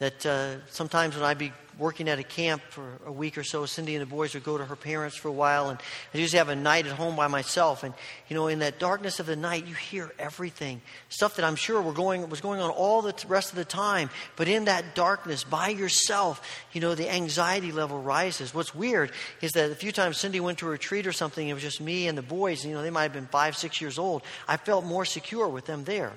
that 0.04 0.26
uh, 0.26 0.56
sometimes 0.68 1.16
when 1.16 1.24
I'd 1.24 1.38
be 1.38 1.54
working 1.80 2.10
at 2.10 2.20
a 2.20 2.24
camp 2.24 2.62
for 2.70 3.00
a 3.06 3.12
week 3.12 3.38
or 3.38 3.44
so, 3.44 3.66
Cindy 3.66 3.96
and 3.96 4.02
the 4.02 4.06
boys 4.06 4.34
would 4.34 4.44
go 4.44 4.58
to 4.58 4.66
her 4.66 4.76
parents 4.76 5.16
for 5.16 5.30
a 5.30 5.32
while, 5.32 5.70
and 5.70 5.80
I'd 6.14 6.20
usually 6.20 6.40
have 6.40 6.50
a 6.50 6.58
night 6.58 6.86
at 6.86 6.92
home 6.92 7.16
by 7.16 7.28
myself. 7.28 7.84
And 7.84 7.94
you 8.28 8.36
know, 8.36 8.48
in 8.48 8.60
that 8.60 8.80
darkness 8.80 9.22
of 9.22 9.28
the 9.28 9.38
night, 9.38 9.66
you 9.66 9.74
hear 9.74 10.12
everything, 10.20 10.82
stuff 11.08 11.38
that 11.38 11.46
I'm 11.46 11.56
sure 11.56 11.82
were 11.82 11.94
going 11.94 12.30
was 12.30 12.42
going 12.42 12.60
on 12.60 12.70
all 12.70 13.02
the 13.02 13.16
rest 13.30 13.52
of 13.52 13.56
the 13.56 13.64
time. 13.64 14.10
But 14.36 14.50
in 14.50 14.66
that 14.66 14.94
darkness, 14.94 15.46
by 15.46 15.70
yourself, 15.70 16.46
you 16.74 16.82
know, 16.82 16.96
the 16.96 17.10
anxiety 17.10 17.72
level 17.72 18.02
rises. 18.02 18.54
What's 18.54 18.76
weird 18.76 19.14
is 19.40 19.54
that 19.54 19.72
a 19.72 19.76
few 19.76 19.94
times 19.94 20.18
Cindy 20.18 20.42
went 20.42 20.58
to 20.58 20.68
a 20.68 20.72
retreat 20.72 21.08
or 21.08 21.14
something, 21.14 21.48
it 21.48 21.54
was 21.54 21.64
just 21.64 21.80
me 21.80 22.10
and 22.10 22.18
the 22.18 22.24
boys. 22.24 22.66
You 22.66 22.74
know, 22.74 22.82
they 22.82 22.90
might 22.90 23.04
have 23.04 23.14
been 23.14 23.28
five, 23.28 23.56
six 23.56 23.80
years 23.80 23.98
old. 23.98 24.24
I 24.50 24.58
felt 24.58 24.84
more 24.84 25.06
secure 25.06 25.48
with 25.48 25.66
them 25.66 25.86
there, 25.86 26.12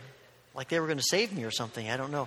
like 0.57 0.71
they 0.71 0.81
were 0.81 0.87
going 0.87 0.99
to 0.99 1.05
save 1.09 1.33
me 1.33 1.45
or 1.45 1.53
something. 1.53 1.89
I 1.89 1.97
don't 1.97 2.11
know. 2.11 2.27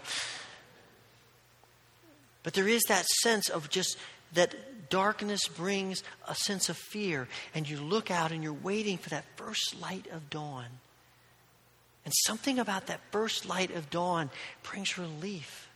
But 2.43 2.53
there 2.53 2.67
is 2.67 2.83
that 2.87 3.05
sense 3.05 3.49
of 3.49 3.69
just 3.69 3.97
that 4.33 4.89
darkness 4.89 5.47
brings 5.47 6.03
a 6.27 6.35
sense 6.35 6.69
of 6.69 6.77
fear, 6.77 7.27
and 7.53 7.69
you 7.69 7.79
look 7.79 8.09
out 8.09 8.31
and 8.31 8.43
you're 8.43 8.53
waiting 8.53 8.97
for 8.97 9.09
that 9.09 9.25
first 9.35 9.79
light 9.79 10.07
of 10.11 10.29
dawn. 10.29 10.65
And 12.05 12.13
something 12.25 12.57
about 12.59 12.87
that 12.87 13.01
first 13.11 13.45
light 13.47 13.75
of 13.75 13.89
dawn 13.89 14.29
brings 14.63 14.97
relief. 14.97 15.69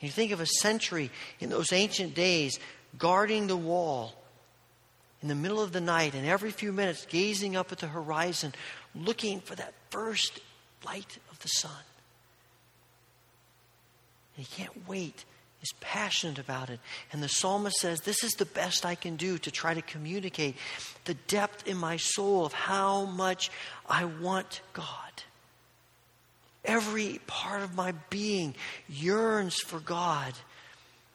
And 0.00 0.08
you 0.08 0.12
think 0.12 0.32
of 0.32 0.40
a 0.40 0.46
sentry 0.46 1.10
in 1.38 1.50
those 1.50 1.72
ancient 1.72 2.14
days 2.14 2.58
guarding 2.98 3.46
the 3.46 3.56
wall. 3.56 4.14
in 5.22 5.28
the 5.28 5.34
middle 5.34 5.62
of 5.62 5.72
the 5.72 5.80
night 5.80 6.14
and 6.14 6.26
every 6.26 6.50
few 6.50 6.72
minutes 6.72 7.06
gazing 7.06 7.54
up 7.54 7.70
at 7.70 7.78
the 7.78 7.86
horizon, 7.86 8.52
looking 8.94 9.40
for 9.40 9.54
that 9.54 9.72
first 9.90 10.40
light 10.84 11.18
of 11.30 11.38
the 11.38 11.48
sun. 11.48 11.70
And 14.36 14.44
he 14.44 14.56
can't 14.62 14.88
wait. 14.88 15.24
He's 15.62 15.72
passionate 15.78 16.40
about 16.40 16.70
it. 16.70 16.80
And 17.12 17.22
the 17.22 17.28
psalmist 17.28 17.76
says, 17.76 18.00
This 18.00 18.24
is 18.24 18.32
the 18.32 18.44
best 18.44 18.84
I 18.84 18.96
can 18.96 19.14
do 19.14 19.38
to 19.38 19.50
try 19.52 19.74
to 19.74 19.80
communicate 19.80 20.56
the 21.04 21.14
depth 21.14 21.68
in 21.68 21.76
my 21.76 21.98
soul 21.98 22.44
of 22.44 22.52
how 22.52 23.04
much 23.04 23.48
I 23.88 24.06
want 24.06 24.60
God. 24.72 24.86
Every 26.64 27.20
part 27.28 27.62
of 27.62 27.76
my 27.76 27.94
being 28.10 28.56
yearns 28.88 29.60
for 29.60 29.78
God. 29.78 30.32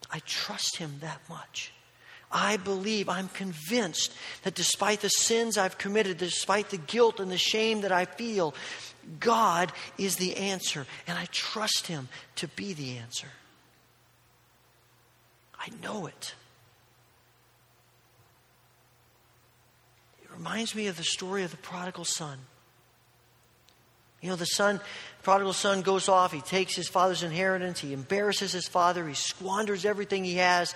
I 0.10 0.20
trust 0.26 0.78
Him 0.78 0.96
that 1.02 1.20
much. 1.28 1.74
I 2.32 2.56
believe, 2.56 3.10
I'm 3.10 3.28
convinced 3.28 4.14
that 4.44 4.56
despite 4.56 5.02
the 5.02 5.10
sins 5.10 5.58
I've 5.58 5.78
committed, 5.78 6.20
despite 6.20 6.70
the 6.70 6.78
guilt 6.78 7.20
and 7.20 7.30
the 7.30 7.38
shame 7.38 7.82
that 7.82 7.92
I 7.92 8.06
feel, 8.06 8.56
God 9.20 9.74
is 9.98 10.16
the 10.16 10.38
answer, 10.38 10.86
and 11.06 11.18
I 11.18 11.26
trust 11.32 11.88
Him 11.88 12.08
to 12.38 12.48
be 12.48 12.72
the 12.72 12.98
answer. 12.98 13.28
I 15.68 15.84
know 15.84 16.06
it. 16.08 16.36
It 20.24 20.30
reminds 20.36 20.74
me 20.76 20.88
of 20.88 20.98
the 20.98 21.04
story 21.04 21.44
of 21.44 21.52
the 21.52 21.58
prodigal 21.58 22.06
son. 22.06 22.40
You 24.22 24.30
know, 24.30 24.36
the 24.36 24.46
son, 24.46 24.80
prodigal 25.22 25.54
son 25.54 25.82
goes 25.84 26.10
off, 26.10 26.32
he 26.32 26.42
takes 26.42 26.76
his 26.76 26.88
father's 26.88 27.22
inheritance, 27.22 27.80
he 27.80 27.94
embarrasses 27.94 28.52
his 28.52 28.68
father, 28.68 29.08
he 29.08 29.14
squanders 29.14 29.86
everything 29.86 30.24
he 30.24 30.36
has, 30.36 30.74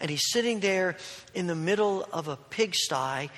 and 0.00 0.10
he's 0.10 0.30
sitting 0.32 0.60
there 0.60 0.96
in 1.32 1.46
the 1.46 1.54
middle 1.54 2.06
of 2.12 2.26
a 2.26 2.36
pigsty 2.36 3.30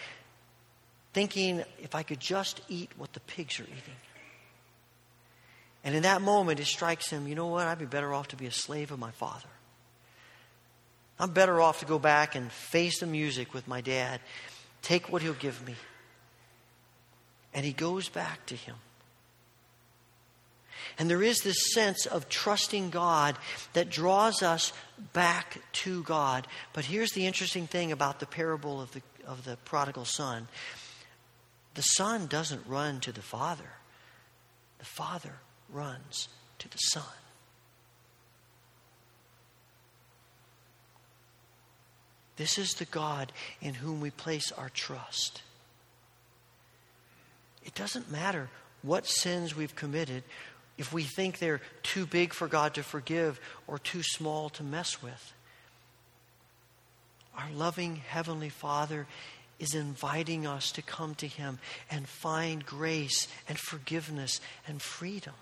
thinking, 1.12 1.62
if 1.82 1.94
I 1.94 2.02
could 2.02 2.20
just 2.20 2.62
eat 2.70 2.90
what 2.96 3.12
the 3.12 3.20
pigs 3.20 3.60
are 3.60 3.64
eating. 3.64 3.94
And 5.84 5.94
in 5.94 6.04
that 6.04 6.22
moment, 6.22 6.60
it 6.60 6.66
strikes 6.66 7.10
him, 7.10 7.28
you 7.28 7.34
know 7.34 7.48
what? 7.48 7.66
I'd 7.66 7.78
be 7.78 7.84
better 7.84 8.14
off 8.14 8.28
to 8.28 8.36
be 8.36 8.46
a 8.46 8.52
slave 8.52 8.90
of 8.90 8.98
my 8.98 9.10
father. 9.10 9.48
I'm 11.22 11.30
better 11.30 11.60
off 11.60 11.78
to 11.78 11.86
go 11.86 12.00
back 12.00 12.34
and 12.34 12.50
face 12.50 12.98
the 12.98 13.06
music 13.06 13.54
with 13.54 13.68
my 13.68 13.80
dad, 13.80 14.20
take 14.82 15.12
what 15.12 15.22
he'll 15.22 15.34
give 15.34 15.64
me. 15.64 15.76
And 17.54 17.64
he 17.64 17.72
goes 17.72 18.08
back 18.08 18.44
to 18.46 18.56
him. 18.56 18.74
And 20.98 21.08
there 21.08 21.22
is 21.22 21.38
this 21.42 21.72
sense 21.74 22.06
of 22.06 22.28
trusting 22.28 22.90
God 22.90 23.36
that 23.72 23.88
draws 23.88 24.42
us 24.42 24.72
back 25.12 25.58
to 25.74 26.02
God. 26.02 26.48
But 26.72 26.86
here's 26.86 27.12
the 27.12 27.24
interesting 27.24 27.68
thing 27.68 27.92
about 27.92 28.18
the 28.18 28.26
parable 28.26 28.80
of 28.80 28.90
the, 28.90 29.02
of 29.24 29.44
the 29.44 29.56
prodigal 29.64 30.04
son 30.04 30.48
the 31.74 31.82
son 31.82 32.26
doesn't 32.26 32.66
run 32.66 32.98
to 33.00 33.12
the 33.12 33.22
father, 33.22 33.70
the 34.80 34.84
father 34.84 35.34
runs 35.70 36.28
to 36.58 36.68
the 36.68 36.78
son. 36.78 37.04
This 42.36 42.58
is 42.58 42.74
the 42.74 42.84
God 42.86 43.32
in 43.60 43.74
whom 43.74 44.00
we 44.00 44.10
place 44.10 44.50
our 44.52 44.70
trust. 44.70 45.42
It 47.64 47.74
doesn't 47.74 48.10
matter 48.10 48.48
what 48.82 49.06
sins 49.06 49.54
we've 49.54 49.76
committed 49.76 50.24
if 50.78 50.92
we 50.92 51.02
think 51.02 51.38
they're 51.38 51.60
too 51.82 52.06
big 52.06 52.32
for 52.32 52.48
God 52.48 52.74
to 52.74 52.82
forgive 52.82 53.40
or 53.66 53.78
too 53.78 54.02
small 54.02 54.48
to 54.50 54.62
mess 54.62 55.02
with. 55.02 55.32
Our 57.36 57.50
loving 57.54 57.96
Heavenly 57.96 58.48
Father 58.48 59.06
is 59.58 59.74
inviting 59.74 60.46
us 60.46 60.72
to 60.72 60.82
come 60.82 61.14
to 61.16 61.26
Him 61.26 61.58
and 61.90 62.08
find 62.08 62.66
grace 62.66 63.28
and 63.48 63.58
forgiveness 63.58 64.40
and 64.66 64.82
freedom. 64.82 65.34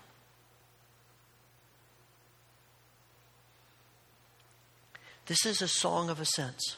This 5.31 5.45
is 5.45 5.61
a 5.61 5.67
song 5.69 6.09
of 6.09 6.19
ascents, 6.19 6.75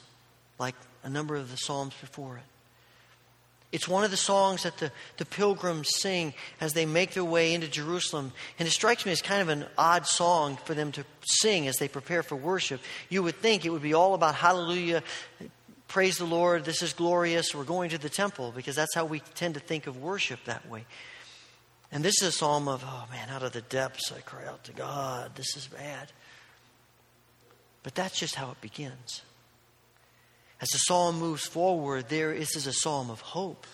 like 0.60 0.76
a 1.02 1.10
number 1.10 1.36
of 1.36 1.50
the 1.50 1.58
Psalms 1.58 1.96
before 2.00 2.38
it. 2.38 2.44
It's 3.72 3.88
one 3.88 4.04
of 4.04 4.12
the 4.12 4.16
songs 4.16 4.62
that 4.62 4.78
the, 4.78 4.92
the 5.18 5.26
pilgrims 5.26 5.90
sing 5.98 6.36
as 6.62 6.74
they 6.74 6.86
make 6.86 7.16
their 7.16 7.24
way 7.26 7.56
into 7.56 7.68
Jerusalem. 7.68 8.32
And 8.60 8.68
it 8.68 8.72
strikes 8.72 9.08
me 9.08 9.12
as 9.12 9.24
kind 9.24 9.42
of 9.42 9.50
an 9.50 9.66
odd 9.76 10.06
song 10.06 10.58
for 10.66 10.76
them 10.76 10.92
to 10.92 11.04
sing 11.26 11.68
as 11.68 11.78
they 11.78 11.88
prepare 11.88 12.22
for 12.22 12.36
worship. 12.36 12.80
You 13.10 13.24
would 13.24 13.38
think 13.38 13.66
it 13.66 13.72
would 13.72 13.82
be 13.82 13.96
all 13.96 14.14
about 14.14 14.36
hallelujah, 14.36 15.02
praise 15.88 16.20
the 16.20 16.26
Lord, 16.26 16.64
this 16.64 16.84
is 16.84 16.94
glorious, 16.94 17.56
we're 17.56 17.64
going 17.64 17.90
to 17.90 17.98
the 17.98 18.08
temple, 18.08 18.54
because 18.56 18.76
that's 18.76 18.94
how 18.94 19.06
we 19.06 19.22
tend 19.34 19.56
to 19.56 19.62
think 19.62 19.88
of 19.88 19.98
worship 19.98 20.40
that 20.46 20.70
way. 20.70 20.86
And 21.92 22.06
this 22.06 22.22
is 22.22 22.28
a 22.28 22.32
psalm 22.32 22.68
of, 22.68 22.84
oh 22.86 23.08
man, 23.10 23.30
out 23.32 23.42
of 23.42 23.52
the 23.52 23.62
depths 23.62 24.12
I 24.16 24.22
cry 24.22 24.46
out 24.46 24.64
to 24.66 24.74
God, 24.74 25.32
this 25.34 25.58
is 25.58 25.66
bad. 25.66 26.12
But 27.84 27.96
that's 27.96 28.18
just 28.18 28.36
how 28.36 28.52
it 28.52 28.62
begins. 28.62 29.22
As 30.62 30.70
the 30.70 30.78
psalm 30.78 31.20
moves 31.20 31.46
forward, 31.46 32.08
there 32.08 32.32
is 32.32 32.56
a 32.56 32.74
psalm 32.74 33.10
of 33.10 33.20
hope. 33.20 33.68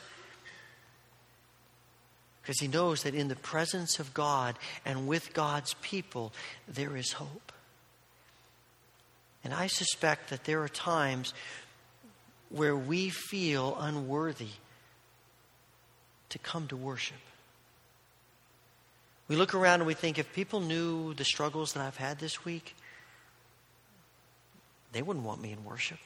Because 2.42 2.60
he 2.60 2.68
knows 2.68 3.04
that 3.04 3.14
in 3.14 3.28
the 3.28 3.36
presence 3.36 4.00
of 4.00 4.12
God 4.14 4.58
and 4.84 5.08
with 5.08 5.34
God's 5.34 5.76
people, 5.82 6.34
there 6.68 6.98
is 6.98 7.12
hope. 7.12 7.52
And 9.44 9.54
I 9.54 9.68
suspect 9.68 10.32
that 10.32 10.46
there 10.46 10.64
are 10.64 10.70
times 10.70 11.34
where 12.50 12.76
we 12.76 13.10
feel 13.10 13.78
unworthy 13.80 14.50
to 16.30 16.40
come 16.40 16.68
to 16.68 16.76
worship. 16.76 17.18
We 19.28 19.36
look 19.36 19.54
around 19.54 19.82
and 19.82 19.86
we 19.88 19.94
think 19.94 20.18
if 20.18 20.34
people 20.34 20.60
knew 20.60 21.14
the 21.14 21.24
struggles 21.24 21.74
that 21.74 21.86
I've 21.86 21.98
had 21.98 22.18
this 22.18 22.44
week, 22.44 22.76
they 24.92 25.02
wouldn't 25.02 25.26
want 25.26 25.42
me 25.42 25.52
in 25.52 25.64
worship. 25.64 26.00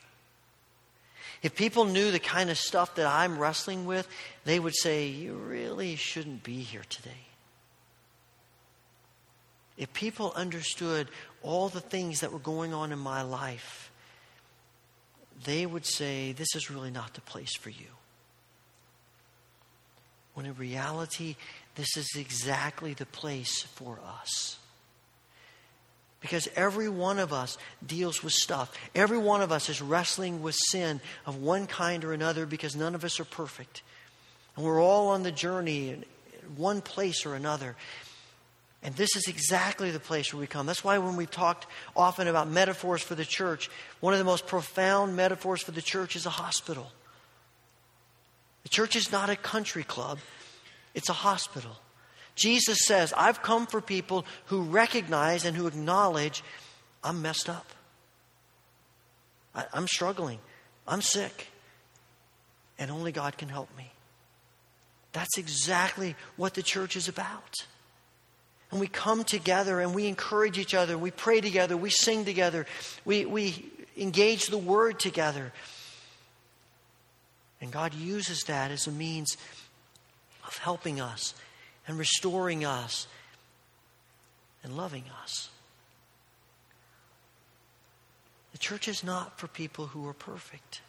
If 1.42 1.56
people 1.56 1.86
knew 1.86 2.12
the 2.12 2.20
kind 2.20 2.50
of 2.50 2.58
stuff 2.58 2.96
that 2.96 3.06
I'm 3.06 3.38
wrestling 3.38 3.86
with, 3.86 4.08
they 4.46 4.60
would 4.60 4.76
say, 4.76 5.08
You 5.08 5.34
really 5.34 5.96
shouldn't 5.96 6.44
be 6.44 6.62
here 6.62 6.84
today. 6.90 7.28
If 9.78 9.92
people 9.94 10.32
understood 10.36 11.10
all 11.42 11.68
the 11.68 11.82
things 11.82 12.22
that 12.22 12.32
were 12.32 12.40
going 12.40 12.74
on 12.74 12.92
in 12.92 13.00
my 13.00 13.24
life, 13.24 13.92
they 15.44 15.66
would 15.66 15.86
say, 15.86 16.32
This 16.32 16.56
is 16.56 16.70
really 16.70 16.92
not 16.92 17.14
the 17.14 17.22
place 17.22 17.56
for 17.58 17.70
you. 17.70 17.88
When 20.34 20.46
in 20.46 20.56
reality, 20.56 21.36
this 21.76 21.98
is 21.98 22.16
exactly 22.16 22.94
the 22.94 23.06
place 23.06 23.64
for 23.64 24.00
us. 24.22 24.58
Because 26.24 26.47
every 26.55 26.88
one 26.88 27.19
of 27.19 27.34
us 27.34 27.57
deals 27.86 28.24
with 28.24 28.32
stuff. 28.32 28.74
Every 28.95 29.17
one 29.17 29.41
of 29.41 29.51
us 29.51 29.67
is 29.67 29.82
wrestling 29.82 30.41
with 30.41 30.55
sin 30.55 31.01
of 31.26 31.36
one 31.36 31.67
kind 31.67 32.05
or 32.05 32.13
another 32.13 32.45
because 32.45 32.78
none 32.78 32.95
of 32.95 33.03
us 33.03 33.19
are 33.19 33.26
perfect. 33.26 33.84
And 34.55 34.65
we're 34.65 34.82
all 34.82 35.09
on 35.09 35.24
the 35.24 35.34
journey 35.34 35.89
in 35.89 36.05
one 36.55 36.80
place 36.80 37.26
or 37.26 37.36
another. 37.36 37.76
And 38.82 38.95
this 38.95 39.17
is 39.17 39.28
exactly 39.28 39.91
the 39.91 39.99
place 39.99 40.34
where 40.34 40.39
we 40.39 40.47
come. 40.47 40.65
That's 40.65 40.82
why 40.84 40.97
when 40.97 41.17
we've 41.17 41.30
talked 41.30 41.67
often 41.93 42.30
about 42.30 42.49
metaphors 42.49 43.01
for 43.01 43.15
the 43.15 43.26
church, 43.26 43.69
one 43.99 44.13
of 44.13 44.19
the 44.19 44.26
most 44.26 44.47
profound 44.47 45.17
metaphors 45.17 45.61
for 45.61 45.71
the 45.71 45.82
church 45.82 46.15
is 46.15 46.26
a 46.26 46.30
hospital. 46.30 46.89
The 48.63 48.69
church 48.69 48.95
is 48.95 49.11
not 49.11 49.30
a 49.30 49.36
country 49.36 49.84
club, 49.84 50.19
it's 50.93 51.09
a 51.09 51.13
hospital. 51.13 51.76
Jesus 52.36 52.80
says, 52.86 53.14
I've 53.16 53.42
come 53.42 53.68
for 53.68 53.82
people 53.82 54.26
who 54.46 54.64
recognize 54.64 55.46
and 55.46 55.56
who 55.56 55.68
acknowledge 55.68 56.44
I'm 57.04 57.22
messed 57.22 57.50
up. 57.50 57.68
I, 59.54 59.66
am 59.74 59.88
struggling. 59.88 60.40
I'm 60.88 61.02
sick. 61.02 61.48
And 62.80 62.90
only 62.90 63.12
God 63.12 63.38
can 63.38 63.50
help 63.50 63.70
me. 63.78 63.92
That's 65.12 65.38
exactly 65.38 66.16
what 66.38 66.56
the 66.56 66.64
church 66.64 66.96
is 66.96 67.08
about. 67.08 67.54
And 68.72 68.80
we 68.80 68.88
come 68.88 69.24
together 69.24 69.80
and 69.80 69.94
we 69.94 70.08
encourage 70.08 70.58
each 70.58 70.74
other. 70.74 70.98
We 70.98 71.12
pray 71.12 71.40
together. 71.40 71.78
We 71.78 71.92
sing 71.92 72.26
together. 72.26 72.66
We, 73.06 73.26
we 73.26 73.72
engage 73.96 74.48
the 74.48 74.58
word 74.58 75.00
together. 75.00 75.54
And 77.62 77.72
God 77.72 77.94
uses 77.94 78.42
that 78.48 78.72
as 78.72 78.88
a 78.88 78.92
means 78.92 79.38
of 80.48 80.58
helping 80.58 81.00
us 81.00 81.36
and 81.88 81.98
restoring 81.98 82.66
us 82.66 83.08
and 84.64 84.78
loving 84.78 85.04
us. 85.22 85.50
The 88.54 88.58
church 88.58 88.88
is 88.88 89.04
not 89.04 89.40
for 89.40 89.48
people 89.48 89.88
who 89.88 90.08
are 90.08 90.14
perfect. 90.14 90.82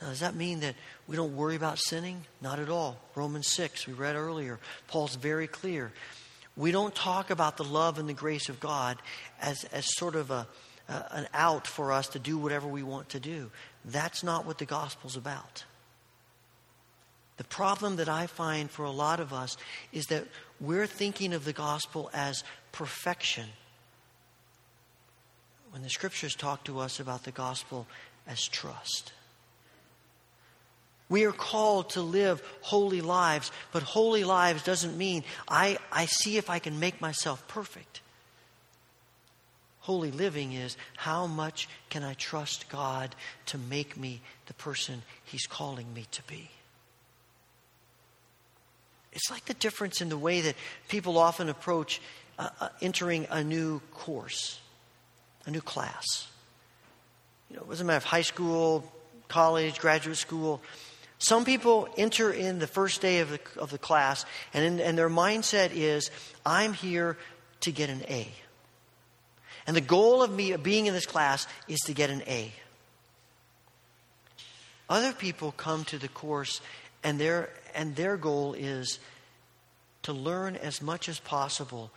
Now, 0.00 0.08
does 0.08 0.20
that 0.20 0.34
mean 0.34 0.60
that 0.60 0.74
we 1.06 1.16
don't 1.16 1.36
worry 1.36 1.56
about 1.56 1.78
sinning? 1.78 2.24
Not 2.42 2.58
at 2.58 2.68
all. 2.68 2.98
Romans 3.14 3.46
6, 3.48 3.86
we 3.86 3.94
read 3.94 4.14
earlier, 4.14 4.58
Paul's 4.88 5.14
very 5.14 5.46
clear. 5.46 5.92
We 6.56 6.70
don't 6.70 6.94
talk 6.94 7.30
about 7.30 7.56
the 7.56 7.64
love 7.64 7.98
and 7.98 8.08
the 8.08 8.14
grace 8.14 8.48
of 8.48 8.60
God 8.60 8.98
as, 9.40 9.64
as 9.64 9.86
sort 9.96 10.14
of 10.14 10.30
a, 10.30 10.46
uh, 10.88 11.02
an 11.12 11.28
out 11.32 11.66
for 11.66 11.92
us 11.92 12.08
to 12.08 12.18
do 12.18 12.38
whatever 12.38 12.66
we 12.66 12.82
want 12.82 13.10
to 13.10 13.20
do. 13.20 13.50
That's 13.84 14.22
not 14.22 14.46
what 14.46 14.58
the 14.58 14.64
gospel's 14.64 15.16
about. 15.16 15.64
The 17.36 17.44
problem 17.44 17.96
that 17.96 18.08
I 18.08 18.26
find 18.26 18.70
for 18.70 18.84
a 18.84 18.90
lot 18.90 19.20
of 19.20 19.32
us 19.32 19.56
is 19.92 20.06
that 20.06 20.24
we're 20.60 20.86
thinking 20.86 21.34
of 21.34 21.44
the 21.44 21.52
gospel 21.52 22.10
as 22.14 22.42
perfection 22.72 23.46
when 25.70 25.82
the 25.82 25.90
scriptures 25.90 26.34
talk 26.34 26.64
to 26.64 26.78
us 26.78 27.00
about 27.00 27.24
the 27.24 27.30
gospel 27.30 27.86
as 28.26 28.48
trust. 28.48 29.12
We 31.08 31.24
are 31.24 31.32
called 31.32 31.90
to 31.90 32.00
live 32.00 32.42
holy 32.62 33.00
lives, 33.00 33.52
but 33.72 33.82
holy 33.82 34.24
lives 34.24 34.62
doesn't 34.62 34.96
mean 34.96 35.22
I, 35.46 35.78
I 35.92 36.06
see 36.06 36.38
if 36.38 36.50
I 36.50 36.58
can 36.58 36.80
make 36.80 37.00
myself 37.00 37.46
perfect. 37.46 38.00
Holy 39.80 40.10
living 40.10 40.52
is 40.52 40.76
how 40.96 41.26
much 41.26 41.68
can 41.90 42.02
I 42.02 42.14
trust 42.14 42.68
God 42.68 43.14
to 43.46 43.58
make 43.58 43.96
me 43.96 44.20
the 44.46 44.54
person 44.54 45.02
He's 45.24 45.46
calling 45.46 45.92
me 45.94 46.06
to 46.10 46.22
be? 46.24 46.50
It's 49.16 49.30
like 49.30 49.46
the 49.46 49.54
difference 49.54 50.02
in 50.02 50.10
the 50.10 50.18
way 50.18 50.42
that 50.42 50.56
people 50.88 51.16
often 51.16 51.48
approach 51.48 52.02
uh, 52.38 52.50
uh, 52.60 52.68
entering 52.82 53.26
a 53.30 53.42
new 53.42 53.80
course, 53.92 54.60
a 55.46 55.50
new 55.50 55.62
class. 55.62 56.28
You 57.48 57.56
know, 57.56 57.62
it 57.62 57.68
doesn't 57.70 57.86
matter 57.86 57.96
if 57.96 58.04
high 58.04 58.20
school, 58.20 58.84
college, 59.26 59.78
graduate 59.78 60.18
school. 60.18 60.60
Some 61.18 61.46
people 61.46 61.88
enter 61.96 62.30
in 62.30 62.58
the 62.58 62.66
first 62.66 63.00
day 63.00 63.20
of 63.20 63.30
the, 63.30 63.40
of 63.56 63.70
the 63.70 63.78
class, 63.78 64.26
and, 64.52 64.62
in, 64.62 64.80
and 64.80 64.98
their 64.98 65.08
mindset 65.08 65.70
is, 65.72 66.10
I'm 66.44 66.74
here 66.74 67.16
to 67.60 67.72
get 67.72 67.88
an 67.88 68.02
A. 68.10 68.28
And 69.66 69.74
the 69.74 69.80
goal 69.80 70.22
of 70.22 70.30
me 70.30 70.54
being 70.56 70.84
in 70.84 70.92
this 70.92 71.06
class 71.06 71.46
is 71.68 71.80
to 71.86 71.94
get 71.94 72.10
an 72.10 72.22
A. 72.26 72.52
Other 74.90 75.12
people 75.12 75.52
come 75.52 75.84
to 75.86 75.98
the 75.98 76.08
course, 76.08 76.60
and 77.02 77.18
their, 77.18 77.50
and 77.74 77.94
their 77.96 78.16
goal 78.16 78.54
is 78.54 78.98
to 80.02 80.12
learn 80.12 80.56
as 80.56 80.80
much 80.80 81.08
as 81.08 81.18
possible 81.18 81.90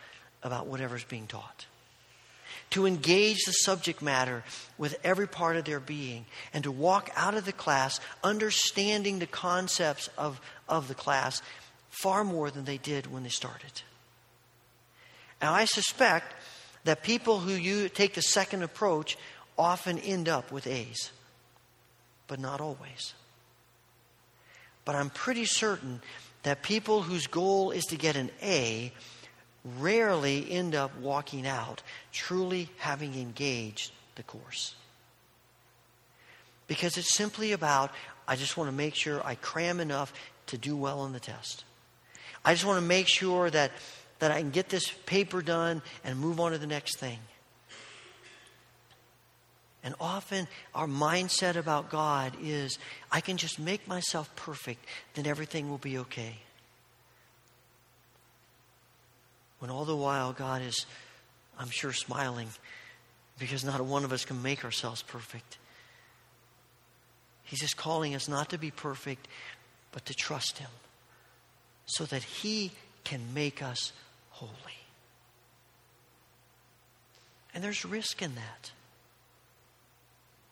about 0.44 0.68
whatever's 0.68 1.04
being 1.04 1.28
taught 1.28 1.66
to 2.72 2.86
engage 2.86 3.46
the 3.46 3.52
subject 3.52 4.02
matter 4.02 4.44
with 4.78 4.98
every 5.04 5.28
part 5.28 5.56
of 5.56 5.66
their 5.66 5.80
being, 5.80 6.26
and 6.54 6.64
to 6.64 6.72
walk 6.72 7.10
out 7.16 7.34
of 7.34 7.46
the 7.46 7.52
class 7.52 8.00
understanding 8.24 9.20
the 9.20 9.28
concepts 9.28 10.10
of, 10.18 10.40
of 10.68 10.88
the 10.88 10.96
class 10.96 11.42
far 11.90 12.24
more 12.24 12.52
than 12.52 12.66
they 12.66 12.78
did 12.78 13.12
when 13.12 13.24
they 13.24 13.30
started. 13.30 13.82
Now, 15.42 15.54
I 15.54 15.66
suspect 15.66 16.34
that 16.84 17.04
people 17.04 17.40
who 17.40 17.54
you 17.54 17.90
take 17.90 18.14
the 18.14 18.22
second 18.22 18.64
approach 18.64 19.18
often 19.58 19.98
end 20.00 20.30
up 20.30 20.52
with 20.52 20.68
A's, 20.68 21.12
but 22.28 22.40
not 22.40 22.62
always. 22.62 23.14
But 24.90 24.96
I'm 24.96 25.12
pretty 25.12 25.46
certain 25.46 26.02
that 26.42 26.64
people 26.64 27.04
whose 27.04 27.28
goal 27.28 27.70
is 27.70 27.86
to 27.90 27.96
get 27.96 28.16
an 28.16 28.32
A 28.42 28.92
rarely 29.78 30.50
end 30.50 30.74
up 30.74 30.98
walking 30.98 31.46
out 31.46 31.84
truly 32.12 32.72
having 32.78 33.14
engaged 33.14 33.92
the 34.16 34.24
course. 34.24 34.74
Because 36.66 36.98
it's 36.98 37.16
simply 37.16 37.52
about, 37.52 37.92
I 38.28 38.36
just 38.36 38.58
want 38.58 38.68
to 38.68 38.76
make 38.76 38.96
sure 38.96 39.22
I 39.24 39.36
cram 39.36 39.80
enough 39.80 40.12
to 40.48 40.58
do 40.58 40.76
well 40.76 41.02
on 41.02 41.14
the 41.14 41.20
test. 41.20 41.66
I 42.44 42.56
just 42.56 42.66
want 42.66 42.80
to 42.80 42.88
make 42.88 43.08
sure 43.08 43.48
that, 43.52 43.72
that 44.18 44.32
I 44.32 44.40
can 44.40 44.50
get 44.50 44.70
this 44.70 44.90
paper 45.06 45.44
done 45.44 45.84
and 46.04 46.18
move 46.18 46.40
on 46.40 46.54
to 46.54 46.58
the 46.58 46.66
next 46.66 46.98
thing. 46.98 47.20
And 49.90 49.96
often 50.00 50.48
our 50.76 50.86
mindset 50.86 51.56
about 51.56 51.90
God 51.90 52.34
is 52.44 52.78
I 53.12 53.22
can 53.22 53.38
just 53.38 53.58
make 53.58 53.88
myself 53.88 54.30
perfect, 54.36 54.86
then 55.16 55.26
everything 55.26 55.68
will 55.68 55.80
be 55.80 55.98
okay. 55.98 56.36
When 59.58 59.72
all 59.72 59.86
the 59.86 59.96
while 59.96 60.32
God 60.32 60.62
is, 60.62 60.86
I'm 61.58 61.72
sure, 61.72 61.92
smiling 61.92 62.50
because 63.40 63.66
not 63.66 63.82
one 63.82 64.04
of 64.04 64.14
us 64.14 64.26
can 64.26 64.44
make 64.44 64.64
ourselves 64.64 65.02
perfect. 65.02 65.58
He's 67.42 67.62
just 67.62 67.76
calling 67.76 68.14
us 68.14 68.30
not 68.30 68.50
to 68.50 68.60
be 68.60 68.70
perfect, 68.70 69.28
but 69.92 70.06
to 70.06 70.14
trust 70.14 70.60
Him 70.60 70.70
so 71.88 72.06
that 72.06 72.22
He 72.22 72.74
can 73.06 73.22
make 73.34 73.64
us 73.64 73.92
holy. 74.30 74.54
And 77.56 77.64
there's 77.64 77.84
risk 77.86 78.22
in 78.22 78.36
that. 78.36 78.72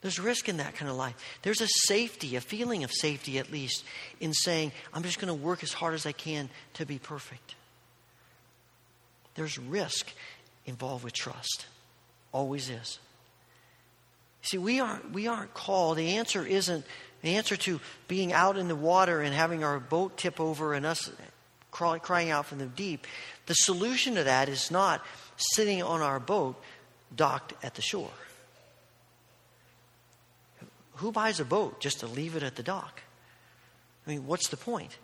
There's 0.08 0.20
risk 0.20 0.48
in 0.48 0.56
that 0.56 0.74
kind 0.74 0.90
of 0.90 0.96
life. 0.96 1.16
There's 1.42 1.60
a 1.60 1.68
safety, 1.68 2.38
a 2.38 2.40
feeling 2.42 2.86
of 2.86 2.94
safety 2.94 3.40
at 3.40 3.52
least, 3.52 3.84
in 4.22 4.32
saying, 4.32 4.72
I'm 4.94 5.04
just 5.04 5.20
going 5.20 5.28
to 5.28 5.34
work 5.34 5.64
as 5.64 5.74
hard 5.74 5.96
as 5.96 6.06
I 6.06 6.14
can 6.14 6.48
to 6.76 6.86
be 6.86 6.98
perfect. 6.98 7.56
There's 9.36 9.60
risk 9.60 10.10
involved 10.66 11.04
with 11.04 11.12
trust. 11.12 11.66
Always 12.32 12.70
is. 12.70 13.00
See, 14.44 14.58
we 14.58 14.80
aren't, 14.80 15.12
we 15.12 15.28
aren't 15.28 15.54
called, 15.54 15.98
the 15.98 16.16
answer 16.16 16.46
isn't 16.46 16.86
the 17.22 17.36
answer 17.36 17.58
to 17.58 17.82
being 18.08 18.32
out 18.32 18.56
in 18.56 18.70
the 18.70 18.78
water 18.78 19.20
and 19.20 19.36
having 19.36 19.66
our 19.66 19.78
boat 19.78 20.16
tip 20.16 20.40
over 20.40 20.74
and 20.74 20.86
us 20.86 21.12
crying 21.70 22.30
out 22.30 22.46
from 22.46 22.60
the 22.60 22.66
deep. 22.66 23.08
The 23.48 23.56
solution 23.56 24.16
to 24.16 24.24
that 24.24 24.48
is 24.48 24.72
not 24.72 25.04
sitting 25.36 25.84
on 25.84 26.02
our 26.02 26.22
boat 26.22 26.56
docked 27.14 27.62
at 27.62 27.76
the 27.76 27.82
shore. 27.82 28.10
Who 30.98 31.12
buys 31.12 31.40
a 31.40 31.46
boat 31.46 31.80
just 31.80 32.00
to 32.00 32.08
leave 32.08 32.36
it 32.36 32.44
at 32.44 32.56
the 32.56 32.64
dock? 32.64 33.02
I 34.06 34.12
mean, 34.12 34.26
what's 34.26 34.50
the 34.50 34.58
point? 34.58 34.98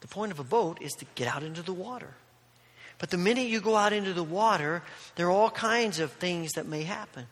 The 0.00 0.08
point 0.08 0.32
of 0.32 0.40
a 0.40 0.44
boat 0.44 0.78
is 0.80 0.92
to 0.94 1.04
get 1.14 1.28
out 1.28 1.42
into 1.42 1.62
the 1.62 1.72
water. 1.72 2.14
But 2.98 3.10
the 3.10 3.18
minute 3.18 3.46
you 3.46 3.60
go 3.60 3.76
out 3.76 3.92
into 3.92 4.12
the 4.12 4.24
water, 4.24 4.82
there 5.16 5.26
are 5.26 5.30
all 5.30 5.50
kinds 5.50 6.00
of 6.00 6.12
things 6.12 6.52
that 6.52 6.66
may 6.66 6.82
happen. 6.82 7.26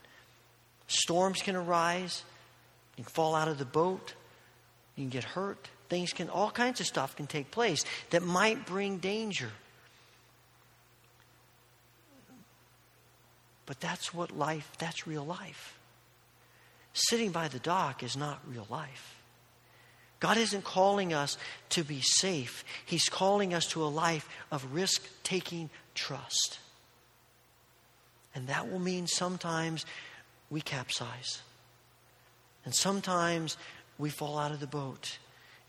Storms 0.87 1.43
can 1.43 1.57
arise. 1.57 2.23
You 2.97 3.05
can 3.05 3.11
fall 3.11 3.35
out 3.35 3.49
of 3.49 3.59
the 3.59 3.65
boat. 3.65 4.15
You 4.97 5.05
can 5.05 5.11
get 5.11 5.25
hurt. 5.25 5.69
Things 5.89 6.13
can, 6.13 6.29
all 6.29 6.51
kinds 6.51 6.81
of 6.81 6.87
stuff 6.87 7.17
can 7.17 7.27
take 7.27 7.51
place 7.51 7.85
that 8.11 8.23
might 8.23 8.67
bring 8.67 8.99
danger. 8.99 9.51
But 13.67 13.81
that's 13.81 14.15
what 14.15 14.37
life, 14.37 14.71
that's 14.79 15.07
real 15.07 15.25
life. 15.25 15.78
Sitting 16.99 17.31
by 17.31 17.47
the 17.47 17.61
dock 17.61 18.03
is 18.03 18.17
not 18.17 18.41
real 18.49 18.67
life. 18.69 19.15
God 20.19 20.37
isn't 20.37 20.65
calling 20.65 21.15
us 21.15 21.39
to 21.71 21.85
be 21.85 22.01
safe, 22.01 22.65
He's 22.85 23.09
calling 23.09 23.55
us 23.55 23.67
to 23.69 23.85
a 23.85 23.87
life 23.87 24.29
of 24.51 24.75
risk 24.75 25.07
taking 25.23 25.71
trust. 25.95 26.59
And 28.35 28.49
that 28.49 28.69
will 28.69 28.81
mean 28.81 29.07
sometimes 29.07 29.87
we 30.51 30.61
capsize. 30.61 31.41
And 32.65 32.75
sometimes 32.75 33.57
we 33.97 34.11
fall 34.11 34.37
out 34.37 34.51
of 34.51 34.59
the 34.59 34.67
boat 34.67 35.19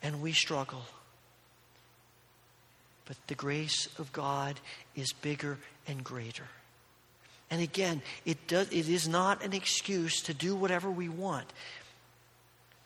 and 0.01 0.23
we 0.23 0.31
struggle. 0.31 0.81
But 3.05 3.17
the 3.27 3.35
grace 3.35 3.87
of 3.99 4.11
God 4.11 4.59
is 4.95 5.13
bigger 5.13 5.59
and 5.87 6.03
greater. 6.03 6.47
And 7.51 7.61
again, 7.61 8.01
it, 8.25 8.47
does, 8.47 8.67
it 8.71 8.87
is 8.87 9.07
not 9.07 9.43
an 9.43 9.53
excuse 9.53 10.21
to 10.23 10.33
do 10.33 10.55
whatever 10.55 10.89
we 10.89 11.09
want. 11.09 11.51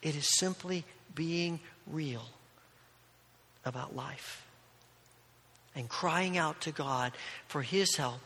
It 0.01 0.15
is 0.15 0.37
simply 0.37 0.85
being 1.13 1.59
real 1.87 2.25
about 3.65 3.95
life 3.95 4.45
and 5.75 5.89
crying 5.89 6.37
out 6.37 6.61
to 6.61 6.71
God 6.71 7.13
for 7.47 7.61
His 7.61 7.95
help 7.95 8.21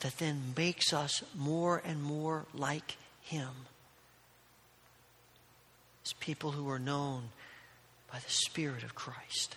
that 0.00 0.18
then 0.18 0.54
makes 0.56 0.92
us 0.92 1.22
more 1.36 1.82
and 1.84 2.02
more 2.02 2.46
like 2.54 2.96
Him. 3.22 3.50
As 6.04 6.12
people 6.14 6.52
who 6.52 6.68
are 6.70 6.78
known 6.78 7.30
by 8.12 8.18
the 8.18 8.30
Spirit 8.30 8.82
of 8.82 8.94
Christ. 8.94 9.56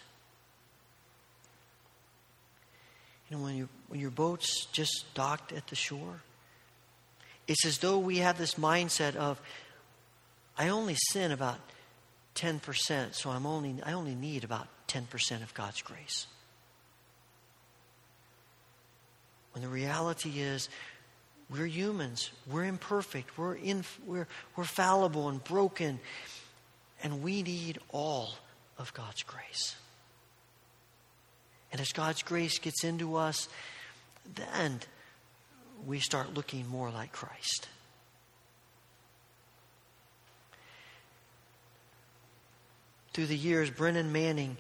You 3.32 3.38
know, 3.38 3.44
when, 3.44 3.56
you, 3.56 3.70
when 3.88 4.02
your 4.02 4.12
boat's 4.12 4.66
just 4.74 5.06
docked 5.14 5.54
at 5.54 5.66
the 5.68 5.76
shore, 5.76 6.20
it's 7.48 7.66
as 7.66 7.78
though 7.78 7.98
we 7.98 8.18
have 8.18 8.38
this 8.38 8.56
mindset 8.56 9.16
of, 9.16 9.42
I 10.58 10.68
only 10.68 10.96
sin 10.96 11.32
about 11.32 11.58
10%, 12.36 13.16
so 13.16 13.30
I'm 13.30 13.46
only, 13.46 13.76
I 13.86 13.94
only 13.94 14.16
need 14.16 14.44
about 14.44 14.68
10% 14.90 15.44
of 15.44 15.54
God's 15.54 15.82
grace. 15.82 16.28
When 19.54 19.64
the 19.64 19.70
reality 19.70 20.42
is, 20.42 20.68
we're 21.50 21.68
humans, 21.68 22.32
we're 22.50 22.66
imperfect, 22.66 23.38
we're, 23.38 23.56
in, 23.56 23.86
we're, 24.06 24.28
we're 24.58 24.66
fallible 24.66 25.30
and 25.30 25.42
broken, 25.42 26.02
and 27.02 27.24
we 27.24 27.44
need 27.44 27.80
all 27.94 28.34
of 28.78 28.94
God's 28.94 29.24
grace. 29.24 29.76
And 31.72 31.80
as 31.80 31.92
God's 31.92 32.24
grace 32.24 32.60
gets 32.60 32.84
into 32.84 33.16
us, 33.16 33.48
then 34.36 34.80
we 35.86 36.00
start 36.00 36.34
looking 36.34 36.68
more 36.68 36.90
like 36.90 37.12
Christ. 37.12 37.68
Through 43.14 43.28
the 43.28 43.38
years, 43.38 43.70
Brennan 43.70 44.12
Manning 44.12 44.58